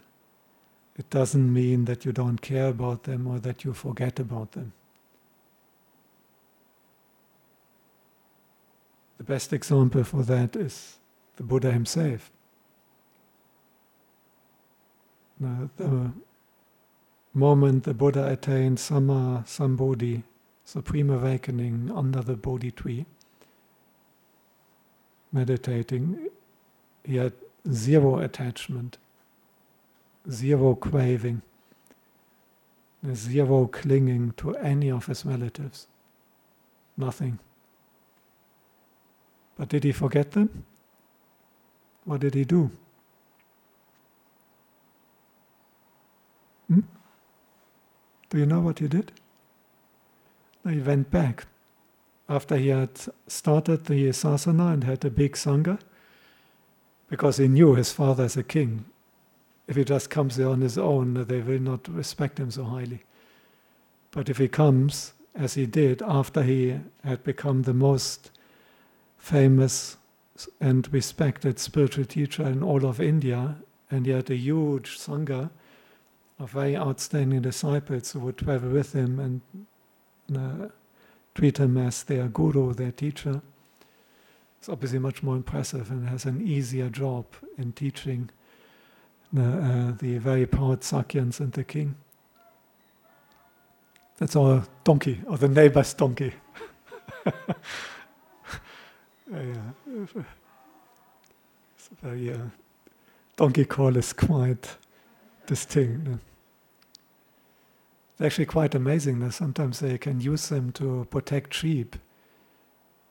it 0.95 1.09
doesn't 1.09 1.51
mean 1.51 1.83
that 1.83 2.05
you 2.05 2.13
don't 2.13 2.41
care 2.41 2.69
about 2.69 3.03
them 3.03 3.27
or 3.27 3.39
that 3.39 3.65
you 3.65 3.73
forget 3.73 4.21
about 4.21 4.53
them. 4.53 4.71
The 9.17 9.25
best 9.25 9.51
example 9.51 10.05
for 10.05 10.23
that 10.23 10.55
is 10.55 10.99
the 11.35 11.43
Buddha 11.43 11.71
himself. 11.71 12.31
Now, 15.39 15.69
the 15.77 16.11
moment 17.33 17.83
the 17.83 17.93
Buddha 17.93 18.31
attained 18.31 18.77
Samma 18.77 19.45
Sambodhi, 19.45 20.23
supreme 20.63 21.09
awakening 21.09 21.91
under 21.93 22.21
the 22.21 22.35
Bodhi 22.35 22.71
tree, 22.71 23.05
meditating, 25.31 26.29
he 27.03 27.17
had 27.17 27.33
zero 27.69 28.19
attachment, 28.19 28.97
zero 30.29 30.75
craving, 30.75 31.41
zero 33.13 33.67
clinging 33.67 34.33
to 34.37 34.55
any 34.57 34.89
of 34.89 35.07
his 35.07 35.25
relatives. 35.25 35.87
Nothing. 36.95 37.39
But 39.57 39.69
did 39.69 39.83
he 39.83 39.91
forget 39.91 40.31
them? 40.31 40.65
What 42.05 42.21
did 42.21 42.33
he 42.33 42.43
do? 42.43 42.69
Hmm? 46.67 46.81
Do 48.29 48.37
you 48.37 48.45
know 48.45 48.59
what 48.59 48.79
he 48.79 48.87
did? 48.87 49.11
He 50.67 50.79
went 50.79 51.11
back. 51.11 51.47
After 52.29 52.55
he 52.55 52.69
had 52.69 52.97
started 53.27 53.85
the 53.85 54.09
sasana 54.09 54.73
and 54.73 54.83
had 54.83 55.03
a 55.05 55.09
big 55.09 55.33
sangha, 55.33 55.79
because 57.09 57.37
he 57.37 57.47
knew 57.47 57.75
his 57.75 57.91
father 57.91 58.23
as 58.23 58.37
a 58.37 58.43
king. 58.43 58.85
If 59.67 59.75
he 59.75 59.83
just 59.83 60.09
comes 60.09 60.35
there 60.35 60.49
on 60.49 60.61
his 60.61 60.77
own, 60.77 61.13
they 61.25 61.41
will 61.41 61.59
not 61.59 61.87
respect 61.87 62.39
him 62.39 62.49
so 62.49 62.63
highly. 62.63 63.03
But 64.11 64.29
if 64.29 64.37
he 64.37 64.47
comes, 64.47 65.13
as 65.35 65.55
he 65.55 65.65
did 65.65 66.01
after 66.01 66.43
he 66.43 66.79
had 67.03 67.23
become 67.23 67.63
the 67.63 67.73
most 67.73 68.31
famous 69.17 69.97
and 70.59 70.91
respected 70.91 71.59
spiritual 71.59 72.05
teacher 72.05 72.43
in 72.43 72.63
all 72.63 72.85
of 72.85 72.99
India, 72.99 73.57
and 73.91 74.05
he 74.05 74.11
had 74.11 74.29
a 74.29 74.35
huge 74.35 74.97
sangha 74.97 75.49
of 76.39 76.51
very 76.51 76.75
outstanding 76.75 77.41
disciples 77.41 78.11
who 78.11 78.19
would 78.19 78.37
travel 78.37 78.69
with 78.69 78.93
him 78.93 79.19
and 79.19 79.41
uh, 80.35 80.67
treat 81.35 81.57
him 81.57 81.77
as 81.77 82.03
their 82.03 82.27
guru, 82.27 82.73
their 82.73 82.91
teacher. 82.91 83.41
It's 84.59 84.69
obviously 84.69 84.99
much 84.99 85.21
more 85.21 85.35
impressive 85.35 85.91
and 85.91 86.07
has 86.09 86.25
an 86.25 86.45
easier 86.45 86.89
job 86.89 87.25
in 87.57 87.73
teaching 87.73 88.29
the, 89.31 89.43
uh, 89.43 89.91
the 89.97 90.17
very 90.17 90.45
proud 90.45 90.81
Sakyans 90.81 91.39
and 91.39 91.51
the 91.51 91.63
king. 91.63 91.95
That's 94.17 94.35
our 94.35 94.63
donkey, 94.83 95.21
or 95.27 95.37
the 95.37 95.47
neighbor's 95.47 95.93
donkey. 95.93 96.33
uh, 102.33 102.37
donkey 103.35 103.65
call 103.65 103.97
is 103.97 104.13
quite 104.13 104.77
distinct. 105.45 106.07
It's 108.13 108.21
actually 108.21 108.45
quite 108.45 108.75
amazing 108.75 109.19
that 109.19 109.33
sometimes 109.33 109.79
they 109.79 109.97
can 109.97 110.21
use 110.21 110.49
them 110.49 110.71
to 110.73 111.07
protect 111.09 111.53
sheep 111.53 111.95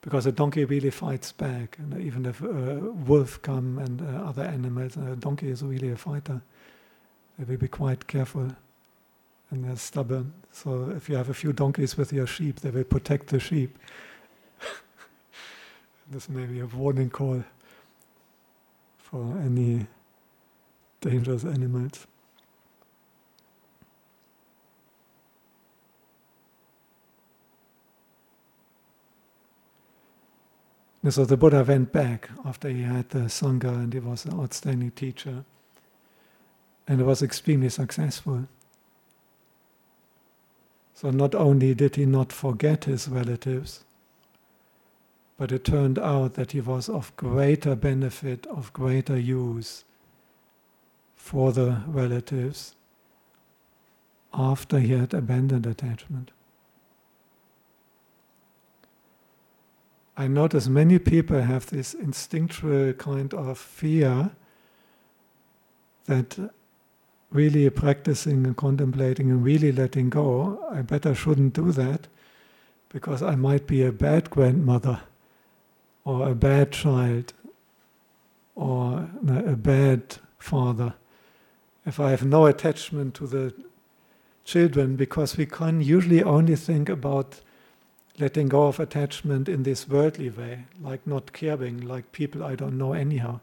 because 0.00 0.26
a 0.26 0.32
donkey 0.32 0.64
really 0.64 0.90
fights 0.90 1.32
back. 1.32 1.76
And 1.78 2.00
even 2.00 2.26
if 2.26 2.40
a 2.42 2.80
wolf 2.80 3.40
come 3.42 3.78
and 3.78 4.00
uh, 4.02 4.28
other 4.28 4.42
animals, 4.42 4.96
a 4.96 5.16
donkey 5.16 5.48
is 5.48 5.62
really 5.62 5.90
a 5.90 5.96
fighter. 5.96 6.42
They 7.38 7.44
will 7.44 7.58
be 7.58 7.68
quite 7.68 8.06
careful 8.06 8.48
and 9.50 9.64
they're 9.64 9.76
stubborn. 9.76 10.32
So 10.50 10.92
if 10.96 11.08
you 11.08 11.16
have 11.16 11.28
a 11.28 11.34
few 11.34 11.52
donkeys 11.52 11.96
with 11.96 12.12
your 12.12 12.26
sheep, 12.26 12.60
they 12.60 12.70
will 12.70 12.84
protect 12.84 13.28
the 13.28 13.40
sheep. 13.40 13.78
This 16.12 16.28
may 16.28 16.44
be 16.44 16.60
a 16.60 16.66
warning 16.66 17.08
call 17.08 17.42
for 18.98 19.38
any 19.38 19.86
dangerous 21.00 21.44
animals. 21.44 22.06
so 31.10 31.24
the 31.24 31.36
Buddha 31.36 31.64
went 31.64 31.90
back 31.90 32.30
after 32.44 32.68
he 32.68 32.82
had 32.82 33.08
the 33.10 33.20
Sangha 33.20 33.74
and 33.74 33.92
he 33.92 33.98
was 33.98 34.24
an 34.24 34.38
outstanding 34.38 34.92
teacher. 34.92 35.44
And 36.86 37.04
was 37.04 37.22
extremely 37.22 37.70
successful. 37.70 38.46
So 40.94 41.10
not 41.10 41.34
only 41.34 41.74
did 41.74 41.96
he 41.96 42.06
not 42.06 42.32
forget 42.32 42.84
his 42.84 43.08
relatives, 43.08 43.84
but 45.42 45.50
it 45.50 45.64
turned 45.64 45.98
out 45.98 46.34
that 46.34 46.52
he 46.52 46.60
was 46.60 46.88
of 46.88 47.16
greater 47.16 47.74
benefit, 47.74 48.46
of 48.46 48.72
greater 48.72 49.18
use 49.18 49.84
for 51.16 51.50
the 51.50 51.82
relatives 51.88 52.76
after 54.32 54.78
he 54.78 54.92
had 54.92 55.12
abandoned 55.12 55.66
attachment. 55.66 56.30
I 60.16 60.28
notice 60.28 60.68
many 60.68 61.00
people 61.00 61.40
have 61.40 61.66
this 61.66 61.92
instinctual 61.92 62.92
kind 62.92 63.34
of 63.34 63.58
fear 63.58 64.30
that 66.04 66.38
really 67.32 67.68
practicing 67.68 68.46
and 68.46 68.56
contemplating 68.56 69.28
and 69.28 69.44
really 69.44 69.72
letting 69.72 70.08
go, 70.08 70.64
I 70.70 70.82
better 70.82 71.16
shouldn't 71.16 71.54
do 71.54 71.72
that 71.72 72.06
because 72.90 73.24
I 73.24 73.34
might 73.34 73.66
be 73.66 73.82
a 73.82 73.90
bad 73.90 74.30
grandmother 74.30 75.00
or 76.04 76.28
a 76.28 76.34
bad 76.34 76.72
child 76.72 77.32
or 78.54 79.08
a 79.28 79.56
bad 79.56 80.18
father 80.38 80.94
if 81.84 81.98
I 81.98 82.10
have 82.10 82.24
no 82.24 82.46
attachment 82.46 83.14
to 83.14 83.26
the 83.26 83.54
children 84.44 84.96
because 84.96 85.36
we 85.36 85.46
can 85.46 85.80
usually 85.80 86.22
only 86.22 86.56
think 86.56 86.88
about 86.88 87.40
letting 88.18 88.48
go 88.48 88.66
of 88.66 88.78
attachment 88.78 89.48
in 89.48 89.62
this 89.62 89.88
worldly 89.88 90.30
way, 90.30 90.66
like 90.80 91.06
not 91.06 91.32
caring, 91.32 91.80
like 91.80 92.12
people 92.12 92.44
I 92.44 92.54
don't 92.54 92.78
know 92.78 92.92
anyhow. 92.92 93.40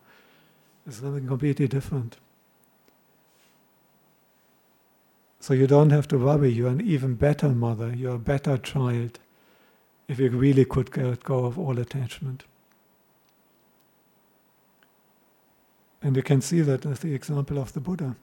It's 0.86 0.98
something 0.98 1.28
completely 1.28 1.68
different. 1.68 2.18
So 5.40 5.54
you 5.54 5.68
don't 5.68 5.90
have 5.90 6.08
to 6.10 6.18
worry, 6.18 6.52
you're 6.52 6.70
an 6.70 6.82
even 6.82 7.16
better 7.16 7.50
mother, 7.50 7.94
you're 7.96 8.16
a 8.16 8.20
better 8.20 8.58
child, 8.58 9.20
if 10.10 10.20
you 10.20 10.30
really 10.32 10.66
could 10.66 10.98
let 10.98 11.24
go 11.24 11.46
of 11.46 11.58
all 11.58 11.78
attachment. 11.78 12.44
And 16.02 16.16
you 16.16 16.24
can 16.24 16.42
see 16.42 16.62
that 16.62 16.86
as 16.86 17.00
the 17.00 17.14
example 17.14 17.60
of 17.60 17.74
the 17.74 17.80
Buddha. 17.80 18.16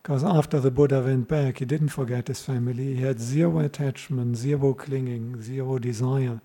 Because 0.00 0.22
after 0.22 0.60
the 0.60 0.70
Buddha 0.70 1.02
went 1.02 1.26
back, 1.26 1.58
he 1.58 1.64
didn't 1.64 1.88
forget 1.88 2.28
his 2.28 2.42
family. 2.42 2.94
He 2.94 3.02
had 3.02 3.18
zero 3.18 3.58
attachment, 3.58 4.36
zero 4.36 4.74
clinging, 4.74 5.42
zero 5.42 5.78
desire. 5.78 6.40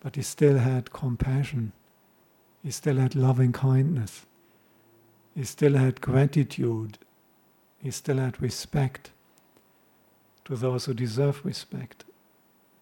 But 0.00 0.16
he 0.16 0.22
still 0.22 0.58
had 0.58 0.92
compassion. 0.92 1.72
He 2.62 2.70
still 2.70 2.96
had 2.96 3.14
loving 3.14 3.52
kindness. 3.52 4.24
He 5.34 5.44
still 5.44 5.74
had 5.74 6.00
gratitude. 6.00 6.96
He 7.82 7.90
still 7.90 8.16
had 8.16 8.40
respect 8.40 9.10
to 10.46 10.56
those 10.56 10.86
who 10.86 10.94
deserve 10.94 11.44
respect. 11.44 12.04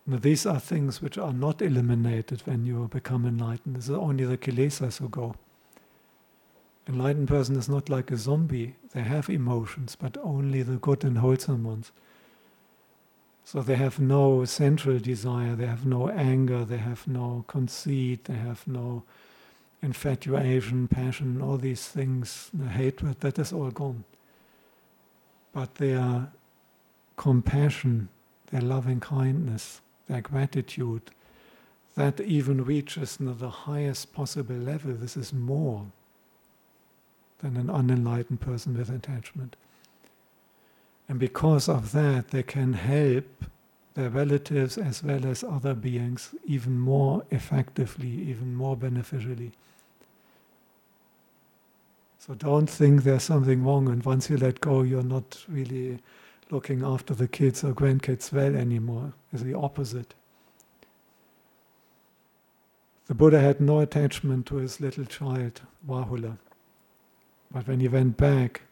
Now, 0.06 0.18
these 0.18 0.44
are 0.44 0.60
things 0.60 1.00
which 1.00 1.16
are 1.16 1.32
not 1.32 1.62
eliminated 1.62 2.42
when 2.44 2.66
you 2.66 2.88
become 2.88 3.24
enlightened. 3.24 3.76
This 3.76 3.84
is 3.84 3.90
only 3.90 4.24
the 4.24 4.36
kilesas 4.36 4.98
who 4.98 5.08
go. 5.08 5.34
Enlightened 6.86 7.28
person 7.28 7.56
is 7.56 7.68
not 7.68 7.88
like 7.88 8.10
a 8.10 8.18
zombie. 8.18 8.74
They 8.92 9.00
have 9.00 9.30
emotions, 9.30 9.96
but 9.96 10.18
only 10.22 10.62
the 10.62 10.76
good 10.76 11.04
and 11.04 11.18
wholesome 11.18 11.64
ones. 11.64 11.90
So 13.44 13.62
they 13.62 13.76
have 13.76 13.98
no 13.98 14.44
sensual 14.44 14.98
desire, 14.98 15.54
they 15.54 15.66
have 15.66 15.86
no 15.86 16.08
anger, 16.08 16.64
they 16.64 16.78
have 16.78 17.06
no 17.06 17.44
conceit, 17.46 18.24
they 18.24 18.34
have 18.34 18.66
no 18.66 19.04
infatuation, 19.82 20.88
passion, 20.88 21.42
all 21.42 21.58
these 21.58 21.86
things, 21.86 22.50
the 22.54 22.68
hatred, 22.68 23.20
that 23.20 23.38
is 23.38 23.52
all 23.52 23.70
gone. 23.70 24.04
But 25.52 25.74
their 25.76 26.28
compassion, 27.16 28.08
their 28.50 28.62
loving 28.62 29.00
kindness, 29.00 29.82
their 30.08 30.20
gratitude, 30.20 31.02
that 31.94 32.20
even 32.20 32.64
reaches 32.64 33.16
the 33.18 33.48
highest 33.48 34.12
possible 34.12 34.56
level. 34.56 34.92
This 34.92 35.16
is 35.16 35.32
more 35.32 35.86
than 37.38 37.56
an 37.56 37.70
unenlightened 37.70 38.40
person 38.40 38.76
with 38.76 38.90
attachment. 38.90 39.56
And 41.08 41.18
because 41.18 41.68
of 41.68 41.92
that, 41.92 42.28
they 42.28 42.42
can 42.42 42.72
help 42.72 43.44
their 43.94 44.10
relatives 44.10 44.76
as 44.76 45.02
well 45.04 45.24
as 45.26 45.44
other 45.44 45.74
beings 45.74 46.34
even 46.44 46.78
more 46.78 47.24
effectively, 47.30 48.08
even 48.08 48.54
more 48.54 48.76
beneficially. 48.76 49.52
So 52.18 52.34
don't 52.34 52.68
think 52.68 53.02
there's 53.02 53.22
something 53.22 53.62
wrong, 53.62 53.88
and 53.88 54.02
once 54.04 54.30
you 54.30 54.38
let 54.38 54.60
go, 54.60 54.82
you're 54.82 55.02
not 55.02 55.44
really 55.46 56.00
looking 56.50 56.82
after 56.84 57.14
the 57.14 57.28
kids 57.28 57.64
or 57.64 57.72
grandkids 57.72 58.32
well 58.32 58.54
anymore. 58.54 59.12
It's 59.32 59.42
the 59.42 59.54
opposite. 59.54 60.14
The 63.06 63.14
Buddha 63.14 63.40
had 63.40 63.60
no 63.60 63.80
attachment 63.80 64.46
to 64.46 64.56
his 64.56 64.80
little 64.80 65.04
child, 65.04 65.60
Rahula. 65.86 66.38
But 67.50 67.68
when 67.68 67.80
he 67.80 67.88
went 67.88 68.16
back, 68.16 68.62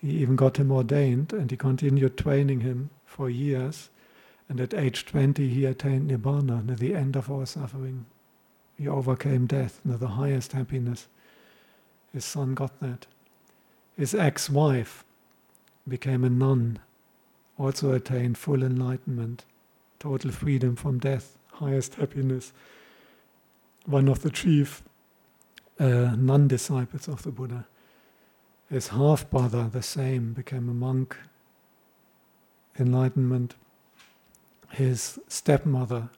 he 0.00 0.10
even 0.12 0.36
got 0.36 0.56
him 0.56 0.72
ordained 0.72 1.32
and 1.32 1.50
he 1.50 1.56
continued 1.56 2.16
training 2.16 2.60
him 2.60 2.90
for 3.04 3.28
years. 3.28 3.90
And 4.48 4.60
at 4.60 4.74
age 4.74 5.04
20, 5.04 5.48
he 5.48 5.64
attained 5.66 6.10
Nibbana, 6.10 6.76
the 6.78 6.94
end 6.94 7.16
of 7.16 7.30
our 7.30 7.46
suffering. 7.46 8.06
He 8.76 8.88
overcame 8.88 9.46
death, 9.46 9.80
the 9.84 10.08
highest 10.08 10.52
happiness. 10.52 11.06
His 12.12 12.24
son 12.24 12.54
got 12.54 12.80
that. 12.80 13.06
His 13.96 14.14
ex 14.14 14.48
wife 14.48 15.04
became 15.86 16.24
a 16.24 16.30
nun, 16.30 16.78
also 17.60 17.92
attained 17.92 18.38
full 18.38 18.62
enlightenment, 18.62 19.44
total 19.98 20.30
freedom 20.30 20.76
from 20.76 20.98
death, 20.98 21.36
highest 21.52 21.96
happiness. 21.96 22.52
One 23.84 24.08
of 24.08 24.22
the 24.22 24.30
chief 24.30 24.82
uh, 25.78 26.14
nun 26.16 26.48
disciples 26.48 27.06
of 27.06 27.22
the 27.22 27.30
Buddha. 27.30 27.66
His 28.70 28.88
half 28.88 29.28
brother, 29.30 29.68
the 29.70 29.82
same, 29.82 30.32
became 30.32 30.68
a 30.68 30.74
monk, 30.74 31.16
enlightenment. 32.78 33.56
His 34.70 35.18
stepmother, 35.28 36.08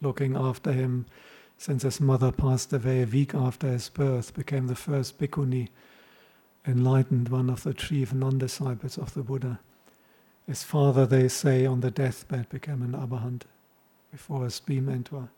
looking 0.00 0.36
after 0.36 0.72
him 0.72 1.06
since 1.58 1.82
his 1.82 2.00
mother 2.00 2.30
passed 2.30 2.72
away 2.72 3.02
a 3.02 3.06
week 3.06 3.34
after 3.34 3.68
his 3.68 3.88
birth, 3.88 4.34
became 4.34 4.66
the 4.66 4.74
first 4.74 5.18
bhikkhuni, 5.18 5.68
enlightened, 6.66 7.30
one 7.30 7.48
of 7.48 7.62
the 7.62 7.72
chief 7.72 8.12
non 8.12 8.38
disciples 8.38 8.98
of 8.98 9.14
the 9.14 9.22
Buddha. 9.22 9.58
His 10.46 10.62
father, 10.62 11.06
they 11.06 11.28
say, 11.28 11.66
on 11.66 11.80
the 11.80 11.90
deathbed 11.90 12.48
became 12.48 12.82
an 12.82 12.92
arahant 12.92 13.42
before 14.12 14.44
his 14.44 14.60
beam 14.60 14.88
entered. 14.88 15.28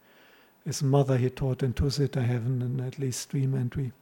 His 0.64 0.82
mother 0.82 1.16
he 1.16 1.30
taught 1.30 1.62
in 1.62 1.72
Tusita 1.72 2.22
heaven 2.22 2.60
and 2.60 2.80
at 2.80 2.98
least 2.98 3.22
stream 3.22 3.54
entry. 3.54 3.92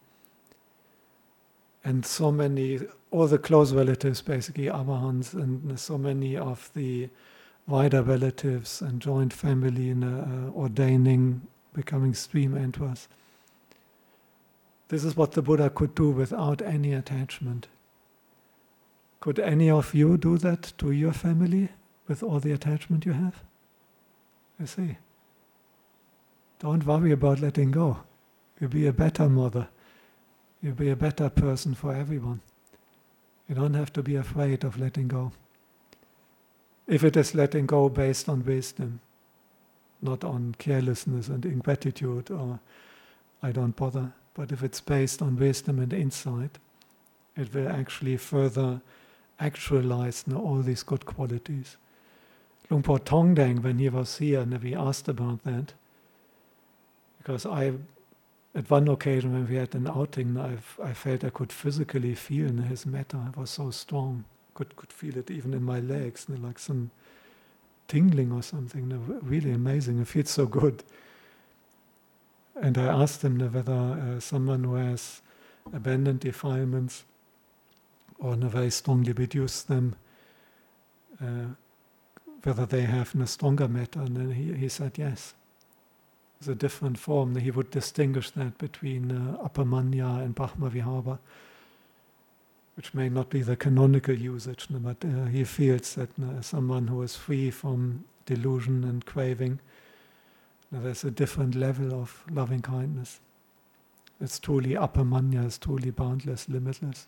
And 1.85 2.05
so 2.05 2.33
many, 2.33 2.81
all 3.13 3.29
the 3.29 3.39
close 3.39 3.73
relatives, 3.73 4.21
basically 4.21 4.65
Arahants, 4.65 5.33
and 5.35 5.79
so 5.79 5.97
many 5.97 6.37
of 6.37 6.71
the 6.75 7.09
wider 7.69 8.03
relatives 8.03 8.83
and 8.83 9.01
joint 9.01 9.33
family 9.33 9.91
in 9.91 10.03
uh, 10.03 10.51
ordaining, 10.57 11.43
becoming 11.73 12.15
stream 12.15 12.57
enterers. 12.57 13.07
This 14.89 15.05
is 15.05 15.17
what 15.17 15.33
the 15.33 15.43
Buddha 15.43 15.71
could 15.71 15.95
do 15.95 16.11
without 16.11 16.61
any 16.63 16.93
attachment. 16.93 17.69
Could 19.27 19.41
any 19.41 19.69
of 19.69 19.93
you 19.93 20.17
do 20.17 20.39
that 20.39 20.73
to 20.79 20.93
your 20.93 21.13
family 21.13 21.71
with 22.07 22.23
all 22.23 22.39
the 22.39 22.53
attachment 22.53 23.05
you 23.05 23.11
have? 23.11 23.43
You 24.61 24.67
see. 24.67 24.99
Don't 26.61 26.87
worry 26.87 27.11
about 27.11 27.41
letting 27.41 27.73
go. 27.73 28.05
You'll 28.61 28.71
be 28.71 28.87
a 28.87 28.93
better 28.93 29.29
mother. 29.29 29.67
You'll 30.63 30.77
be 30.77 30.91
a 30.91 30.95
better 30.95 31.29
person 31.29 31.75
for 31.75 31.93
everyone. 31.93 32.41
You 33.49 33.57
don't 33.57 33.75
have 33.75 33.93
to 33.95 34.03
be 34.05 34.15
afraid 34.15 34.63
of 34.63 34.79
letting 34.79 35.09
go. 35.09 35.33
If 36.87 37.03
it 37.03 37.17
is 37.17 37.35
letting 37.35 37.67
go 37.67 37.89
based 37.89 38.29
on 38.29 38.45
wisdom, 38.45 39.01
not 40.01 40.23
on 40.23 40.55
carelessness 40.57 41.27
and 41.27 41.45
ingratitude 41.45 42.31
or 42.31 42.61
I 43.43 43.51
don't 43.51 43.75
bother, 43.75 44.13
but 44.35 44.53
if 44.53 44.63
it's 44.63 44.81
based 44.81 45.21
on 45.21 45.37
wisdom 45.37 45.81
and 45.81 45.93
insight, 45.93 46.59
it 47.37 47.53
will 47.53 47.69
actually 47.69 48.19
further 48.19 48.81
actualize 49.39 50.25
you 50.27 50.35
know, 50.35 50.41
all 50.41 50.63
these 50.63 50.83
good 50.83 51.07
qualities. 51.07 51.77
Luang 52.69 52.83
Por 52.83 52.99
Tongdang, 52.99 53.63
when 53.63 53.79
he 53.79 53.89
was 53.89 54.19
here, 54.19 54.41
and 54.41 54.61
we 54.63 54.75
asked 54.75 55.09
about 55.09 55.45
that, 55.45 55.73
because 57.19 57.47
I, 57.47 57.73
at 58.55 58.71
one 58.71 58.89
occasion 58.89 59.33
when 59.33 59.49
we 59.49 59.57
had 59.57 59.75
an 59.75 59.87
outing, 59.89 60.37
I, 60.37 60.59
I 60.83 60.93
felt 60.93 61.25
I 61.25 61.31
could 61.31 61.53
physically 61.53 62.15
feel 62.15 62.51
his 62.51 62.87
metta. 62.87 63.19
It 63.29 63.37
was 63.37 63.51
so 63.51 63.71
strong. 63.71 64.25
Could 64.55 64.75
could 64.77 64.93
feel 64.93 65.19
it 65.19 65.31
even 65.31 65.53
in 65.53 65.63
my 65.63 65.81
legs, 65.81 66.27
like 66.29 66.59
some 66.59 66.91
tingling 67.89 68.33
or 68.33 68.43
something. 68.43 68.89
Really 69.23 69.53
amazing. 69.53 70.01
It 70.01 70.09
feels 70.09 70.31
so 70.31 70.47
good. 70.47 70.83
And 72.55 72.79
I 72.79 72.87
asked 72.87 73.23
him 73.23 73.39
whether 73.39 73.73
uh, 73.73 74.21
someone 74.21 74.65
who 74.65 74.77
has 74.77 75.21
abandoned 75.73 76.21
defilements 76.21 77.05
or 78.19 78.71
strongly 78.71 79.13
reduced 79.13 79.69
them, 79.69 79.97
uh, 81.23 81.55
whether 82.43 82.67
they 82.67 82.83
have 82.83 83.15
a 83.15 83.27
stronger 83.27 83.69
metta. 83.69 84.01
And 84.01 84.17
then 84.17 84.31
he, 84.33 84.53
he 84.55 84.69
said 84.69 84.93
yes. 84.97 85.35
It's 86.39 86.49
a 86.49 86.55
different 86.55 86.99
form. 86.99 87.37
He 87.37 87.51
would 87.51 87.71
distinguish 87.71 88.31
that 88.31 88.59
between 88.59 89.11
uh, 89.11 89.49
Appamanya 89.49 90.23
and 90.23 90.35
Brahmavihara, 90.35 91.19
which 92.77 92.93
may 92.93 93.09
not 93.09 93.31
be 93.31 93.43
the 93.43 93.57
canonical 93.57 94.15
usage, 94.15 94.67
but 94.71 94.99
uh, 95.05 95.25
he 95.27 95.45
feels 95.45 95.95
that 95.95 96.11
uh, 96.19 96.43
someone 96.43 96.89
who 96.89 97.03
is 97.03 97.17
free 97.17 97.51
from 97.51 98.05
delusion 98.27 98.85
and 98.85 99.07
craving 99.07 99.61
there's 100.73 101.05
a 101.05 101.11
different 101.11 101.55
level 101.55 101.95
of 101.95 102.25
loving 102.31 102.63
kindness. 102.63 103.21
It's 104.21 104.39
truly 104.39 104.71
appamanya, 104.71 105.47
it's 105.47 105.59
truly 105.59 105.91
boundless, 105.91 106.49
limitless. 106.49 107.07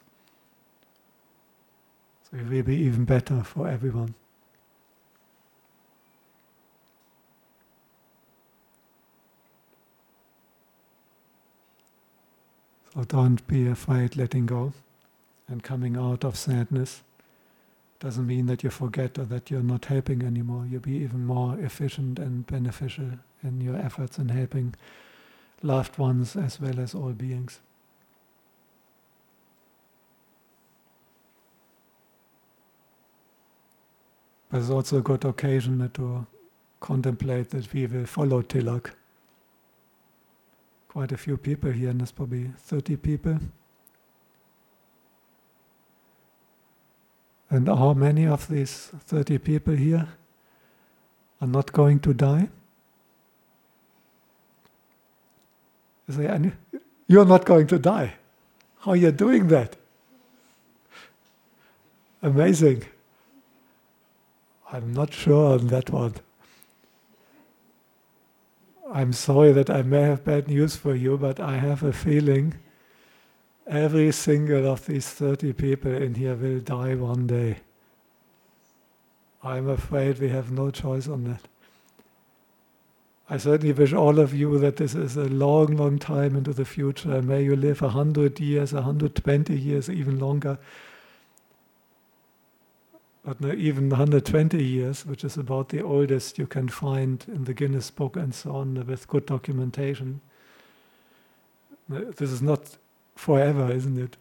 So 2.30 2.38
it 2.38 2.48
will 2.48 2.62
be 2.62 2.76
even 2.76 3.04
better 3.04 3.42
for 3.42 3.68
everyone. 3.68 4.14
So 12.94 13.04
don't 13.04 13.46
be 13.46 13.68
afraid 13.68 14.16
letting 14.16 14.46
go 14.46 14.72
and 15.46 15.62
coming 15.62 15.96
out 15.96 16.24
of 16.24 16.36
sadness. 16.36 17.02
Doesn't 18.00 18.26
mean 18.26 18.46
that 18.46 18.62
you 18.62 18.70
forget 18.70 19.18
or 19.18 19.24
that 19.24 19.50
you're 19.50 19.62
not 19.62 19.86
helping 19.86 20.22
anymore. 20.22 20.66
You'll 20.66 20.80
be 20.80 20.96
even 20.96 21.24
more 21.24 21.58
efficient 21.58 22.18
and 22.18 22.46
beneficial 22.46 23.10
in 23.42 23.60
your 23.60 23.76
efforts 23.76 24.18
in 24.18 24.28
helping 24.28 24.74
loved 25.62 25.98
ones 25.98 26.36
as 26.36 26.60
well 26.60 26.78
as 26.78 26.94
all 26.94 27.12
beings. 27.12 27.60
But 34.50 34.60
it's 34.60 34.70
also 34.70 34.98
a 34.98 35.02
good 35.02 35.24
occasion 35.24 35.90
to 35.94 36.26
contemplate 36.80 37.50
that 37.50 37.72
we 37.72 37.86
will 37.86 38.06
follow 38.06 38.42
Tilak. 38.42 38.90
Quite 40.88 41.12
a 41.12 41.18
few 41.18 41.36
people 41.36 41.70
here, 41.70 41.90
and 41.90 42.00
there's 42.00 42.12
probably 42.12 42.50
30 42.56 42.96
people. 42.96 43.38
And 47.50 47.68
how 47.68 47.92
many 47.94 48.26
of 48.26 48.48
these 48.48 48.90
30 49.06 49.38
people 49.38 49.74
here 49.74 50.08
are 51.40 51.48
not 51.48 51.72
going 51.72 52.00
to 52.00 52.14
die? 52.14 52.48
You 56.08 56.14
say, 56.14 56.52
you're 57.06 57.26
not 57.26 57.44
going 57.44 57.66
to 57.66 57.78
die. 57.78 58.14
How 58.80 58.92
are 58.92 58.96
you 58.96 59.12
doing 59.12 59.48
that? 59.48 59.76
Amazing. 62.22 62.84
I'm 64.70 64.92
not 64.92 65.12
sure 65.12 65.58
on 65.58 65.68
that 65.68 65.90
one. 65.90 66.14
I'm 68.92 69.12
sorry 69.12 69.52
that 69.52 69.70
I 69.70 69.82
may 69.82 70.02
have 70.02 70.24
bad 70.24 70.48
news 70.48 70.76
for 70.76 70.94
you, 70.94 71.18
but 71.18 71.40
I 71.40 71.58
have 71.58 71.82
a 71.82 71.92
feeling 71.92 72.54
every 73.66 74.12
single 74.12 74.66
of 74.66 74.86
these 74.86 75.08
30 75.08 75.52
people 75.52 75.94
in 75.94 76.14
here 76.14 76.34
will 76.34 76.60
die 76.60 76.94
one 76.94 77.26
day. 77.26 77.58
I'm 79.42 79.68
afraid 79.68 80.18
we 80.18 80.30
have 80.30 80.50
no 80.50 80.70
choice 80.70 81.06
on 81.06 81.24
that. 81.24 81.42
I 83.30 83.36
certainly 83.36 83.74
wish 83.74 83.92
all 83.92 84.18
of 84.18 84.34
you 84.34 84.58
that 84.58 84.76
this 84.76 84.94
is 84.94 85.16
a 85.16 85.24
long, 85.24 85.76
long 85.76 85.98
time 85.98 86.34
into 86.34 86.54
the 86.54 86.64
future. 86.64 87.20
May 87.20 87.44
you 87.44 87.56
live 87.56 87.82
100 87.82 88.40
years, 88.40 88.72
120 88.72 89.54
years, 89.54 89.90
even 89.90 90.18
longer. 90.18 90.58
But 93.24 93.42
even 93.54 93.90
120 93.90 94.62
years, 94.62 95.04
which 95.04 95.24
is 95.24 95.36
about 95.36 95.68
the 95.68 95.82
oldest 95.82 96.38
you 96.38 96.46
can 96.46 96.68
find 96.68 97.24
in 97.28 97.44
the 97.44 97.52
Guinness 97.52 97.90
Book 97.90 98.16
and 98.16 98.34
so 98.34 98.56
on, 98.56 98.86
with 98.86 99.08
good 99.08 99.26
documentation. 99.26 100.20
This 101.88 102.30
is 102.30 102.40
not 102.40 102.78
forever, 103.16 103.70
isn't 103.72 103.98
it? 103.98 104.16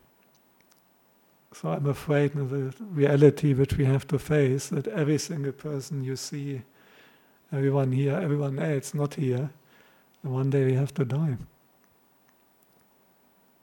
So 1.53 1.69
I'm 1.69 1.85
afraid 1.85 2.33
the 2.33 2.73
reality 2.79 3.53
which 3.53 3.77
we 3.77 3.85
have 3.85 4.07
to 4.09 4.19
face 4.19 4.67
that 4.69 4.87
every 4.87 5.17
single 5.17 5.53
person 5.53 6.03
you 6.03 6.15
see 6.15 6.61
everyone 7.51 7.91
here, 7.93 8.15
everyone 8.15 8.59
else 8.59 8.93
not 8.93 9.13
here, 9.15 9.49
one 10.21 10.49
day 10.49 10.65
we 10.65 10.73
have 10.73 10.93
to 10.95 11.05
die. 11.05 11.37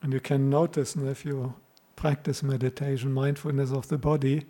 And 0.02 0.12
you 0.12 0.20
can 0.20 0.50
notice 0.50 0.96
if 0.96 1.24
you 1.24 1.54
practice 1.96 2.42
meditation, 2.42 3.12
mindfulness 3.12 3.72
of 3.72 3.88
the 3.88 3.98
body, 3.98 4.46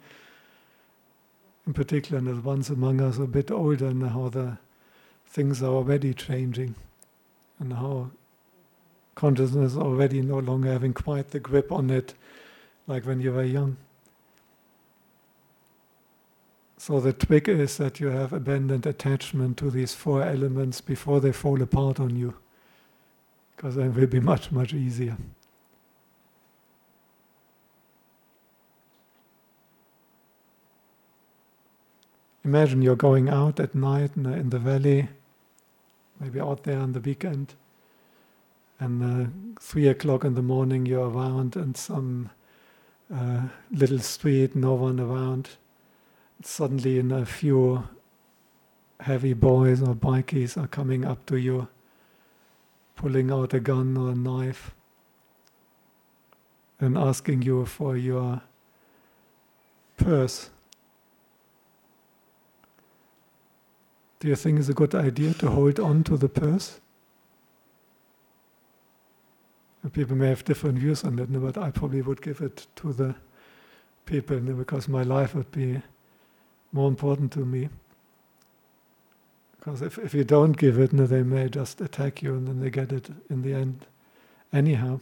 in 1.66 1.72
particular, 1.72 2.18
and 2.18 2.26
the 2.26 2.40
ones 2.40 2.70
among 2.70 3.00
us 3.00 3.18
a 3.18 3.26
bit 3.26 3.50
older, 3.50 3.86
and 3.86 4.06
how 4.06 4.28
the 4.28 4.58
things 5.26 5.62
are 5.62 5.72
already 5.72 6.14
changing, 6.14 6.74
and 7.58 7.72
how 7.72 8.10
consciousness 9.14 9.76
already 9.76 10.20
no 10.20 10.38
longer 10.38 10.72
having 10.72 10.92
quite 10.92 11.30
the 11.30 11.40
grip 11.40 11.70
on 11.70 11.88
it 11.90 12.14
like 12.86 13.06
when 13.06 13.20
you 13.20 13.32
were 13.32 13.44
young. 13.44 13.76
So 16.76 17.00
the 17.00 17.12
trick 17.14 17.48
is 17.48 17.78
that 17.78 17.98
you 17.98 18.08
have 18.08 18.32
abandoned 18.32 18.84
attachment 18.84 19.56
to 19.58 19.70
these 19.70 19.94
four 19.94 20.22
elements 20.22 20.82
before 20.82 21.20
they 21.20 21.32
fall 21.32 21.62
apart 21.62 21.98
on 21.98 22.16
you, 22.16 22.34
because 23.56 23.76
then 23.76 23.86
it 23.86 23.94
will 23.94 24.06
be 24.06 24.20
much, 24.20 24.52
much 24.52 24.74
easier. 24.74 25.16
Imagine 32.44 32.82
you're 32.82 32.96
going 32.96 33.28
out 33.28 33.58
at 33.58 33.74
night 33.74 34.10
in 34.16 34.24
the, 34.24 34.32
in 34.32 34.50
the 34.50 34.58
valley, 34.58 35.08
maybe 36.20 36.40
out 36.40 36.64
there 36.64 36.78
on 36.78 36.92
the 36.92 37.00
weekend, 37.00 37.54
and 38.78 39.02
uh, 39.02 39.30
three 39.60 39.88
o'clock 39.88 40.24
in 40.24 40.34
the 40.34 40.42
morning 40.42 40.84
you're 40.84 41.08
around 41.08 41.56
in 41.56 41.74
some 41.74 42.30
uh, 43.14 43.42
little 43.70 43.98
street, 43.98 44.54
no 44.54 44.74
one 44.74 45.00
around 45.00 45.50
suddenly 46.42 46.98
in 46.98 47.10
a 47.10 47.24
few 47.24 47.88
heavy 49.00 49.32
boys 49.32 49.82
or 49.82 49.94
bikies 49.94 50.62
are 50.62 50.66
coming 50.66 51.04
up 51.04 51.24
to 51.26 51.36
you, 51.36 51.68
pulling 52.96 53.30
out 53.30 53.54
a 53.54 53.60
gun 53.60 53.96
or 53.96 54.10
a 54.10 54.14
knife, 54.14 54.74
and 56.80 56.98
asking 56.98 57.42
you 57.42 57.64
for 57.64 57.96
your 57.96 58.42
purse. 59.96 60.50
Do 64.24 64.30
you 64.30 64.36
think 64.36 64.58
it's 64.58 64.70
a 64.70 64.72
good 64.72 64.94
idea 64.94 65.34
to 65.34 65.50
hold 65.50 65.78
on 65.78 66.02
to 66.04 66.16
the 66.16 66.30
purse? 66.30 66.80
people 69.92 70.16
may 70.16 70.28
have 70.28 70.42
different 70.46 70.78
views 70.78 71.04
on 71.04 71.16
that, 71.16 71.30
but 71.30 71.58
I 71.58 71.70
probably 71.70 72.00
would 72.00 72.22
give 72.22 72.40
it 72.40 72.66
to 72.76 72.94
the 72.94 73.16
people 74.06 74.40
because 74.40 74.88
my 74.88 75.02
life 75.02 75.34
would 75.34 75.50
be 75.50 75.82
more 76.72 76.88
important 76.88 77.32
to 77.32 77.40
me. 77.40 77.68
Because 79.58 79.82
if, 79.82 79.98
if 79.98 80.14
you 80.14 80.24
don't 80.24 80.56
give 80.56 80.78
it, 80.78 80.92
they 80.92 81.22
may 81.22 81.50
just 81.50 81.82
attack 81.82 82.22
you 82.22 82.32
and 82.32 82.48
then 82.48 82.60
they 82.60 82.70
get 82.70 82.92
it 82.92 83.10
in 83.28 83.42
the 83.42 83.52
end 83.52 83.84
anyhow. 84.54 85.00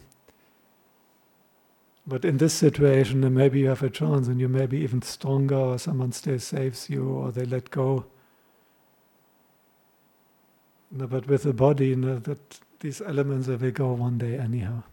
But 2.05 2.25
in 2.25 2.39
this 2.39 2.53
situation, 2.53 3.33
maybe 3.33 3.61
you 3.61 3.69
have 3.69 3.83
a 3.83 3.89
chance 3.89 4.27
and 4.27 4.41
you 4.41 4.49
may 4.49 4.65
be 4.65 4.79
even 4.79 5.01
stronger, 5.01 5.55
or 5.55 5.79
someone 5.79 6.11
still 6.11 6.39
saves 6.39 6.89
you, 6.89 7.07
or 7.07 7.31
they 7.31 7.45
let 7.45 7.71
go. 7.71 8.03
No, 10.95 11.07
but 11.07 11.27
with 11.27 11.41
the 11.41 11.53
body, 11.53 11.95
know, 11.95 12.19
that 12.19 12.59
these 12.79 13.01
elements 13.01 13.47
they 13.47 13.55
will 13.55 13.71
go 13.71 13.93
one 13.93 14.19
day 14.19 14.37
anyhow. 14.37 14.83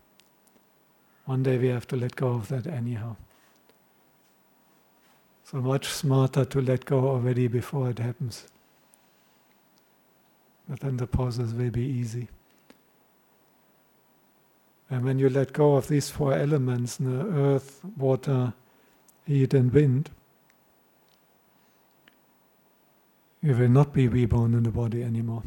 One 1.27 1.43
day 1.43 1.59
we 1.59 1.69
have 1.69 1.87
to 1.89 1.97
let 1.97 2.17
go 2.17 2.29
of 2.29 2.49
that 2.49 2.67
anyhow. 2.67 3.17
So 5.45 5.59
much 5.59 5.89
smarter 5.89 6.47
to 6.47 6.61
let 6.63 6.87
go 6.87 7.07
already 7.07 7.49
before 7.49 7.91
it 7.91 7.99
happens. 7.99 8.47
But 10.69 10.81
then 10.81 10.97
the 10.97 11.07
process 11.07 11.53
will 11.53 11.71
be 11.71 11.85
easy. 11.85 12.29
And 14.89 15.05
when 15.05 15.19
you 15.19 15.29
let 15.29 15.53
go 15.53 15.77
of 15.77 15.89
these 15.89 16.09
four 16.09 16.33
elements, 16.33 16.97
the 16.97 17.27
earth, 17.27 17.81
water, 17.97 18.55
heat, 19.27 19.53
and 19.53 19.73
wind, 19.73 20.11
you 23.43 23.55
will 23.55 23.69
not 23.69 23.93
be 23.93 24.09
reborn 24.09 24.55
in 24.55 24.63
the 24.63 24.71
body 24.71 25.03
anymore. 25.03 25.43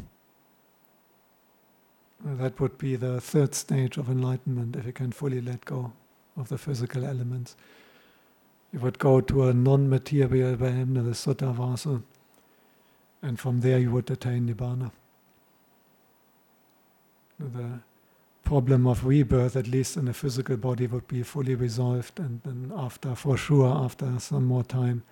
That 2.24 2.58
would 2.58 2.78
be 2.78 2.96
the 2.96 3.20
third 3.20 3.54
stage 3.54 3.98
of 3.98 4.08
enlightenment 4.08 4.76
if 4.76 4.86
you 4.86 4.92
can 4.92 5.12
fully 5.12 5.42
let 5.42 5.66
go 5.66 5.92
of 6.36 6.48
the 6.48 6.56
physical 6.56 7.04
elements. 7.04 7.54
You 8.72 8.80
would 8.80 8.98
go 8.98 9.20
to 9.20 9.48
a 9.48 9.52
non 9.52 9.90
material 9.90 10.56
realm, 10.56 10.94
the 10.94 11.10
Suddhavasa, 11.10 12.02
and 13.22 13.38
from 13.38 13.60
there 13.60 13.78
you 13.78 13.90
would 13.90 14.10
attain 14.10 14.48
Nibbana. 14.48 14.90
The 17.38 17.80
problem 18.42 18.86
of 18.86 19.04
rebirth, 19.04 19.54
at 19.54 19.66
least 19.66 19.96
in 19.96 20.08
a 20.08 20.14
physical 20.14 20.56
body, 20.56 20.86
would 20.86 21.06
be 21.06 21.22
fully 21.22 21.54
resolved, 21.54 22.18
and 22.18 22.40
then 22.44 22.72
after, 22.74 23.14
for 23.14 23.36
sure, 23.36 23.66
after 23.66 24.18
some 24.18 24.46
more 24.46 24.64
time, 24.64 25.02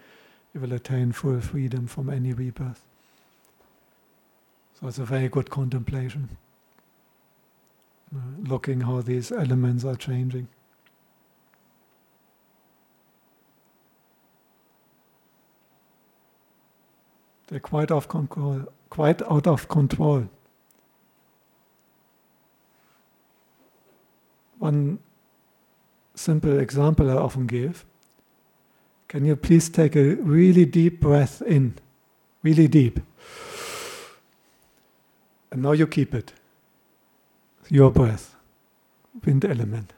you 0.54 0.60
will 0.60 0.72
attain 0.72 1.12
full 1.12 1.40
freedom 1.40 1.86
from 1.86 2.08
any 2.08 2.32
rebirth. 2.32 2.82
So 4.80 4.88
it's 4.88 4.98
a 4.98 5.04
very 5.04 5.28
good 5.28 5.50
contemplation, 5.50 6.30
looking 8.42 8.80
how 8.80 9.00
these 9.00 9.32
elements 9.32 9.84
are 9.84 9.96
changing. 9.96 10.48
They're 17.48 17.60
quite 17.60 17.90
off 17.90 18.08
control, 18.08 18.64
quite 18.88 19.20
out 19.22 19.46
of 19.46 19.68
control. 19.68 20.28
One 24.58 25.00
simple 26.14 26.58
example 26.58 27.10
I 27.10 27.14
often 27.14 27.46
give. 27.46 27.84
Can 29.08 29.24
you 29.26 29.36
please 29.36 29.68
take 29.68 29.96
a 29.96 30.14
really 30.14 30.64
deep 30.64 31.00
breath 31.00 31.42
in? 31.42 31.74
Really 32.42 32.68
deep. 32.68 33.00
And 35.50 35.62
now 35.62 35.72
you 35.72 35.86
keep 35.86 36.14
it. 36.14 36.32
Your 37.72 37.90
breath. 37.90 38.36
Wind 39.24 39.46
element. 39.46 39.94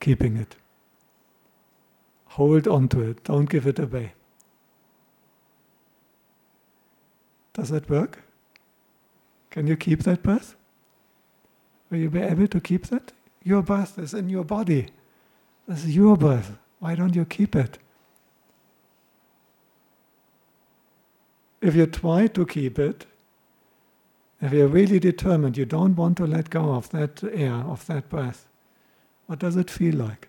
Keeping 0.00 0.38
it. 0.38 0.56
Hold 2.36 2.66
on 2.66 2.88
to 2.88 3.02
it. 3.02 3.22
Don't 3.24 3.50
give 3.50 3.66
it 3.66 3.78
away. 3.78 4.14
Does 7.52 7.68
that 7.68 7.90
work? 7.90 8.22
Can 9.50 9.66
you 9.66 9.76
keep 9.76 10.04
that 10.04 10.22
breath? 10.22 10.56
Will 11.90 11.98
you 11.98 12.08
be 12.08 12.20
able 12.20 12.48
to 12.48 12.60
keep 12.60 12.86
that? 12.86 13.12
Your 13.44 13.60
breath 13.60 13.98
is 13.98 14.14
in 14.14 14.30
your 14.30 14.44
body. 14.44 14.86
This 15.68 15.84
is 15.84 15.94
your 15.94 16.16
breath. 16.16 16.56
Why 16.78 16.94
don't 16.94 17.14
you 17.14 17.26
keep 17.26 17.54
it? 17.54 17.76
If 21.60 21.74
you 21.74 21.84
try 21.86 22.26
to 22.28 22.46
keep 22.46 22.78
it, 22.78 23.04
if 24.40 24.52
you're 24.52 24.68
really 24.68 24.98
determined, 24.98 25.56
you 25.56 25.64
don't 25.64 25.96
want 25.96 26.16
to 26.18 26.26
let 26.26 26.50
go 26.50 26.74
of 26.74 26.90
that 26.90 27.22
air, 27.24 27.54
of 27.54 27.86
that 27.86 28.08
breath, 28.08 28.46
what 29.26 29.38
does 29.38 29.56
it 29.56 29.70
feel 29.70 29.96
like? 29.96 30.28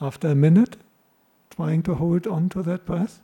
After 0.00 0.28
a 0.28 0.34
minute, 0.34 0.76
trying 1.50 1.82
to 1.82 1.94
hold 1.94 2.26
on 2.26 2.48
to 2.50 2.62
that 2.62 2.86
breath, 2.86 3.20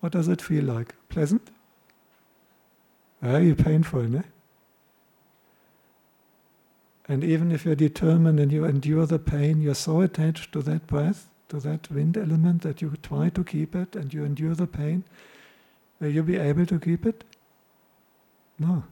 what 0.00 0.12
does 0.12 0.28
it 0.28 0.40
feel 0.40 0.64
like? 0.64 0.94
Pleasant? 1.08 1.50
Very 3.20 3.54
painful, 3.54 4.04
ne? 4.04 4.22
And 7.08 7.24
even 7.24 7.50
if 7.50 7.64
you're 7.64 7.74
determined 7.74 8.38
and 8.38 8.52
you 8.52 8.64
endure 8.64 9.06
the 9.06 9.18
pain, 9.18 9.60
you're 9.60 9.74
so 9.74 10.02
attached 10.02 10.52
to 10.52 10.62
that 10.62 10.86
breath, 10.86 11.28
to 11.48 11.58
that 11.60 11.90
wind 11.90 12.16
element, 12.16 12.62
that 12.62 12.82
you 12.82 12.92
try 13.02 13.30
to 13.30 13.42
keep 13.42 13.74
it 13.74 13.96
and 13.96 14.12
you 14.12 14.24
endure 14.24 14.54
the 14.54 14.66
pain. 14.66 15.04
Will 16.00 16.10
you 16.10 16.22
be 16.22 16.36
able 16.36 16.66
to 16.66 16.78
keep 16.78 17.06
it? 17.06 17.24
No. 18.58 18.84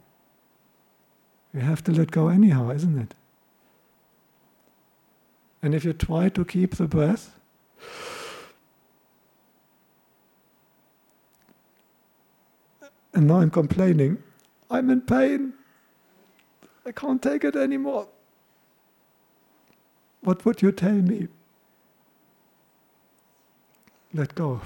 You 1.55 1.61
have 1.61 1.83
to 1.85 1.93
let 1.93 2.11
go 2.11 2.29
anyhow, 2.29 2.71
isn't 2.71 2.99
it? 2.99 3.15
And 5.63 5.75
if 5.75 5.85
you 5.85 5.93
try 5.93 6.29
to 6.29 6.45
keep 6.45 6.77
the 6.77 6.87
breath, 6.87 7.37
And 13.17 13.29
now 13.29 13.41
I'm 13.41 13.51
complaining. 13.51 14.23
I'm 14.71 14.91
in 14.91 15.01
pain. 15.01 15.55
I 16.85 16.93
can't 16.93 17.23
take 17.23 17.45
it 17.45 17.57
anymore. 17.57 18.09
What 20.21 20.45
would 20.45 20.61
you 20.61 20.71
tell 20.71 20.93
me? 20.93 21.29
Let 24.13 24.35
go. 24.35 24.61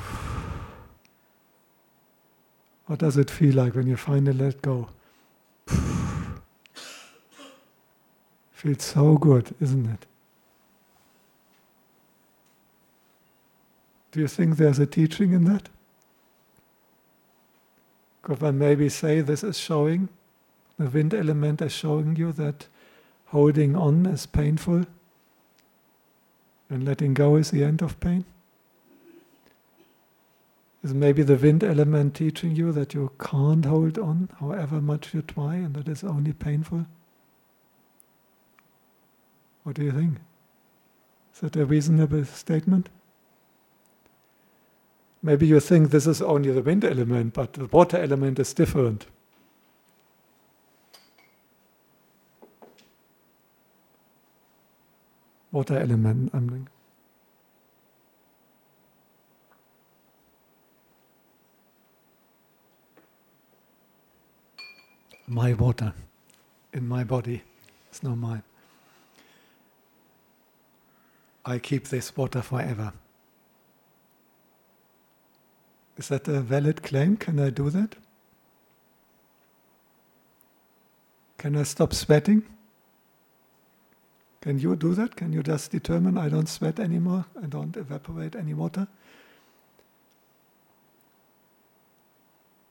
What 2.91 2.99
does 2.99 3.17
it 3.17 3.31
feel 3.31 3.55
like 3.55 3.77
when 3.77 3.87
you 3.87 3.97
finally 3.97 4.37
let 4.37 4.63
go? 4.63 4.89
Feels 8.51 8.83
so 8.83 9.17
good, 9.17 9.55
isn't 9.61 9.87
it? 9.87 10.07
Do 14.11 14.19
you 14.19 14.27
think 14.27 14.57
there's 14.57 14.81
a 14.81 14.87
teaching 14.87 15.33
in 15.33 15.45
that? 15.45 15.69
Could 18.23 18.41
one 18.41 18.59
maybe 18.59 18.89
say 18.89 19.21
this 19.21 19.45
is 19.45 19.57
showing, 19.57 20.09
the 20.77 20.87
wind 20.87 21.15
element 21.15 21.63
is 21.63 21.71
showing 21.71 22.17
you 22.17 22.33
that 22.33 22.67
holding 23.27 23.77
on 23.77 24.05
is 24.05 24.27
painful 24.27 24.85
and 26.69 26.85
letting 26.85 27.15
go 27.15 27.37
is 27.37 27.53
the 27.53 27.63
end 27.63 27.83
of 27.83 28.01
pain? 28.01 28.25
Is 30.83 30.95
maybe 30.95 31.23
the 31.23 31.37
wind 31.37 31.63
element 31.63 32.15
teaching 32.15 32.57
you 32.57 32.73
that 32.73 32.95
you 32.95 33.13
can't 33.21 33.67
hold 33.67 33.99
on 33.99 34.31
however 34.41 34.81
much 34.81 35.13
you 35.13 35.21
try 35.21 35.57
and 35.57 35.75
that 35.75 35.89
is 35.89 36.03
only 36.03 36.33
painful? 36.33 36.87
What 39.63 39.77
do 39.77 39.85
you 39.85 39.93
think? 39.93 40.19
Is 41.35 41.41
that 41.41 41.57
a 41.57 41.67
reasonable 41.67 42.25
statement? 42.25 42.89
Maybe 45.23 45.47
you 45.47 45.61
think 45.61 45.91
this 45.91 46.07
is 46.07 46.23
only 46.23 46.51
the 46.51 46.63
wind 46.63 46.83
element, 46.83 47.35
but 47.35 47.53
the 47.53 47.67
water 47.67 47.99
element 47.99 48.39
is 48.39 48.55
different. 48.55 49.07
Water 55.53 55.79
element, 55.79 56.31
I'm 56.33 56.47
mean. 56.47 56.69
My 65.31 65.53
water 65.53 65.93
in 66.73 66.89
my 66.89 67.05
body. 67.05 67.43
It's 67.89 68.03
not 68.03 68.19
mine. 68.19 68.43
I 71.45 71.59
keep 71.59 71.89
this 71.89 72.17
water 72.17 72.43
forever. 72.43 72.93
Is 75.97 76.09
that 76.09 76.27
a 76.27 76.41
valid 76.41 76.83
claim? 76.83 77.17
Can 77.17 77.39
I 77.39 77.51
do 77.51 77.71
that? 77.71 77.95
Can 81.39 81.57
I 81.57 81.63
stop 81.63 81.95
sweating? 81.95 82.43
Can 84.41 84.59
you 84.59 84.75
do 84.75 84.95
that? 84.95 85.15
Can 85.15 85.33
you 85.33 85.43
just 85.43 85.71
determine 85.71 86.19
I 86.19 86.29
don't 86.29 86.49
sweat 86.49 86.81
anymore? 86.81 87.25
I 87.41 87.47
don't 87.47 87.77
evaporate 87.77 88.35
any 88.35 88.55
water? 88.55 88.89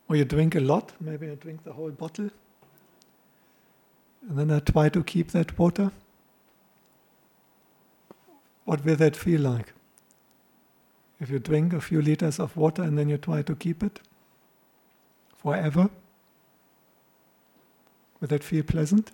Or 0.09 0.15
you 0.15 0.25
drink 0.25 0.55
a 0.55 0.59
lot, 0.59 0.91
maybe 0.99 1.29
I 1.29 1.35
drink 1.35 1.63
the 1.63 1.73
whole 1.73 1.91
bottle. 1.91 2.31
And 4.27 4.37
then 4.37 4.51
I 4.51 4.59
try 4.59 4.89
to 4.89 5.03
keep 5.03 5.31
that 5.31 5.57
water, 5.57 5.91
what 8.65 8.83
will 8.85 8.95
that 8.97 9.15
feel 9.15 9.41
like? 9.41 9.73
If 11.19 11.29
you 11.29 11.39
drink 11.39 11.73
a 11.73 11.81
few 11.81 12.01
liters 12.01 12.39
of 12.39 12.55
water 12.55 12.83
and 12.83 12.97
then 12.97 13.09
you 13.09 13.17
try 13.17 13.41
to 13.41 13.55
keep 13.55 13.83
it 13.83 13.99
forever, 15.37 15.89
will 18.19 18.27
that 18.27 18.43
feel 18.43 18.63
pleasant? 18.63 19.11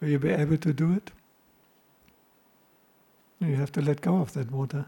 Will 0.00 0.08
you 0.08 0.18
be 0.18 0.30
able 0.30 0.58
to 0.58 0.72
do 0.72 0.92
it? 0.92 1.10
You 3.40 3.56
have 3.56 3.72
to 3.72 3.80
let 3.80 4.00
go 4.00 4.16
of 4.16 4.34
that 4.34 4.50
water. 4.50 4.86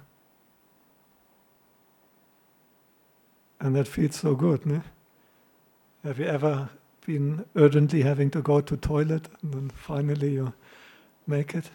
And 3.61 3.75
that 3.77 3.89
feels 3.89 4.17
so 4.17 4.35
good? 4.35 4.83
Have 6.05 6.19
you 6.19 6.27
ever 6.27 6.69
been 7.07 7.45
urgently 7.57 8.03
having 8.03 8.31
to 8.31 8.43
go 8.43 8.61
to 8.61 8.77
toilet 8.77 9.29
and 9.43 9.55
then 9.55 9.71
finally 9.71 10.33
you 10.33 10.53
make 11.27 11.55
it? 11.55 11.71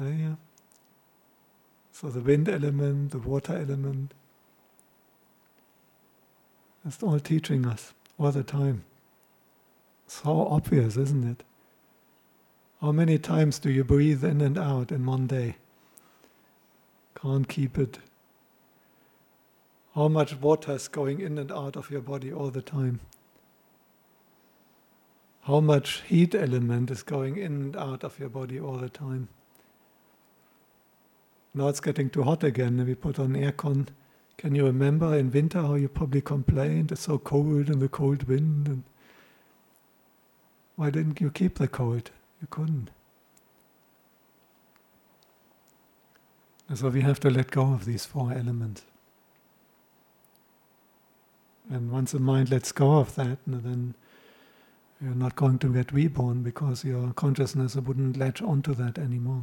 Uh, 0.00 0.06
yeah. 0.06 0.34
So 1.92 2.08
the 2.08 2.20
wind 2.20 2.48
element, 2.48 3.12
the 3.12 3.18
water 3.18 3.56
element, 3.56 4.14
it's 6.84 7.02
all 7.02 7.20
teaching 7.20 7.66
us 7.66 7.94
all 8.18 8.32
the 8.32 8.42
time. 8.42 8.84
So 10.06 10.46
obvious, 10.48 10.96
isn't 10.96 11.24
it? 11.24 11.44
How 12.80 12.92
many 12.92 13.18
times 13.18 13.58
do 13.58 13.70
you 13.70 13.84
breathe 13.84 14.24
in 14.24 14.40
and 14.40 14.58
out 14.58 14.92
in 14.92 15.06
one 15.06 15.26
day? 15.26 15.56
Can't 17.14 17.48
keep 17.48 17.78
it. 17.78 17.98
How 19.94 20.08
much 20.08 20.34
water 20.34 20.72
is 20.72 20.88
going 20.88 21.20
in 21.20 21.38
and 21.38 21.50
out 21.50 21.76
of 21.76 21.90
your 21.90 22.00
body 22.00 22.32
all 22.32 22.50
the 22.50 22.60
time? 22.60 23.00
How 25.44 25.60
much 25.60 26.02
heat 26.02 26.34
element 26.34 26.90
is 26.90 27.02
going 27.02 27.36
in 27.36 27.52
and 27.52 27.76
out 27.76 28.02
of 28.02 28.18
your 28.18 28.30
body 28.30 28.58
all 28.58 28.78
the 28.78 28.88
time? 28.88 29.28
Now 31.52 31.68
it's 31.68 31.80
getting 31.80 32.08
too 32.08 32.22
hot 32.22 32.42
again, 32.42 32.78
and 32.80 32.88
we 32.88 32.94
put 32.94 33.18
on 33.18 33.34
aircon. 33.34 33.88
Can 34.38 34.54
you 34.54 34.64
remember 34.64 35.14
in 35.16 35.30
winter 35.30 35.60
how 35.60 35.74
you 35.74 35.88
probably 35.88 36.22
complained 36.22 36.92
it's 36.92 37.02
so 37.02 37.18
cold 37.18 37.68
and 37.68 37.82
the 37.82 37.90
cold 37.90 38.22
wind? 38.24 38.68
And 38.68 38.84
why 40.76 40.88
didn't 40.88 41.20
you 41.20 41.30
keep 41.30 41.58
the 41.58 41.68
cold? 41.68 42.10
You 42.40 42.48
couldn't. 42.48 42.90
And 46.70 46.78
so 46.78 46.88
we 46.88 47.02
have 47.02 47.20
to 47.20 47.28
let 47.28 47.50
go 47.50 47.74
of 47.74 47.84
these 47.84 48.06
four 48.06 48.32
elements. 48.32 48.82
And 51.70 51.90
once 51.90 52.12
the 52.12 52.18
mind 52.18 52.50
lets 52.50 52.72
go 52.72 52.98
of 52.98 53.14
that, 53.16 53.38
then 53.46 53.94
you're 55.00 55.14
not 55.14 55.36
going 55.36 55.58
to 55.58 55.72
get 55.72 55.92
reborn 55.92 56.42
because 56.42 56.84
your 56.84 57.12
consciousness 57.12 57.76
wouldn't 57.76 58.16
latch 58.16 58.40
onto 58.42 58.74
that 58.74 58.98
anymore. 58.98 59.42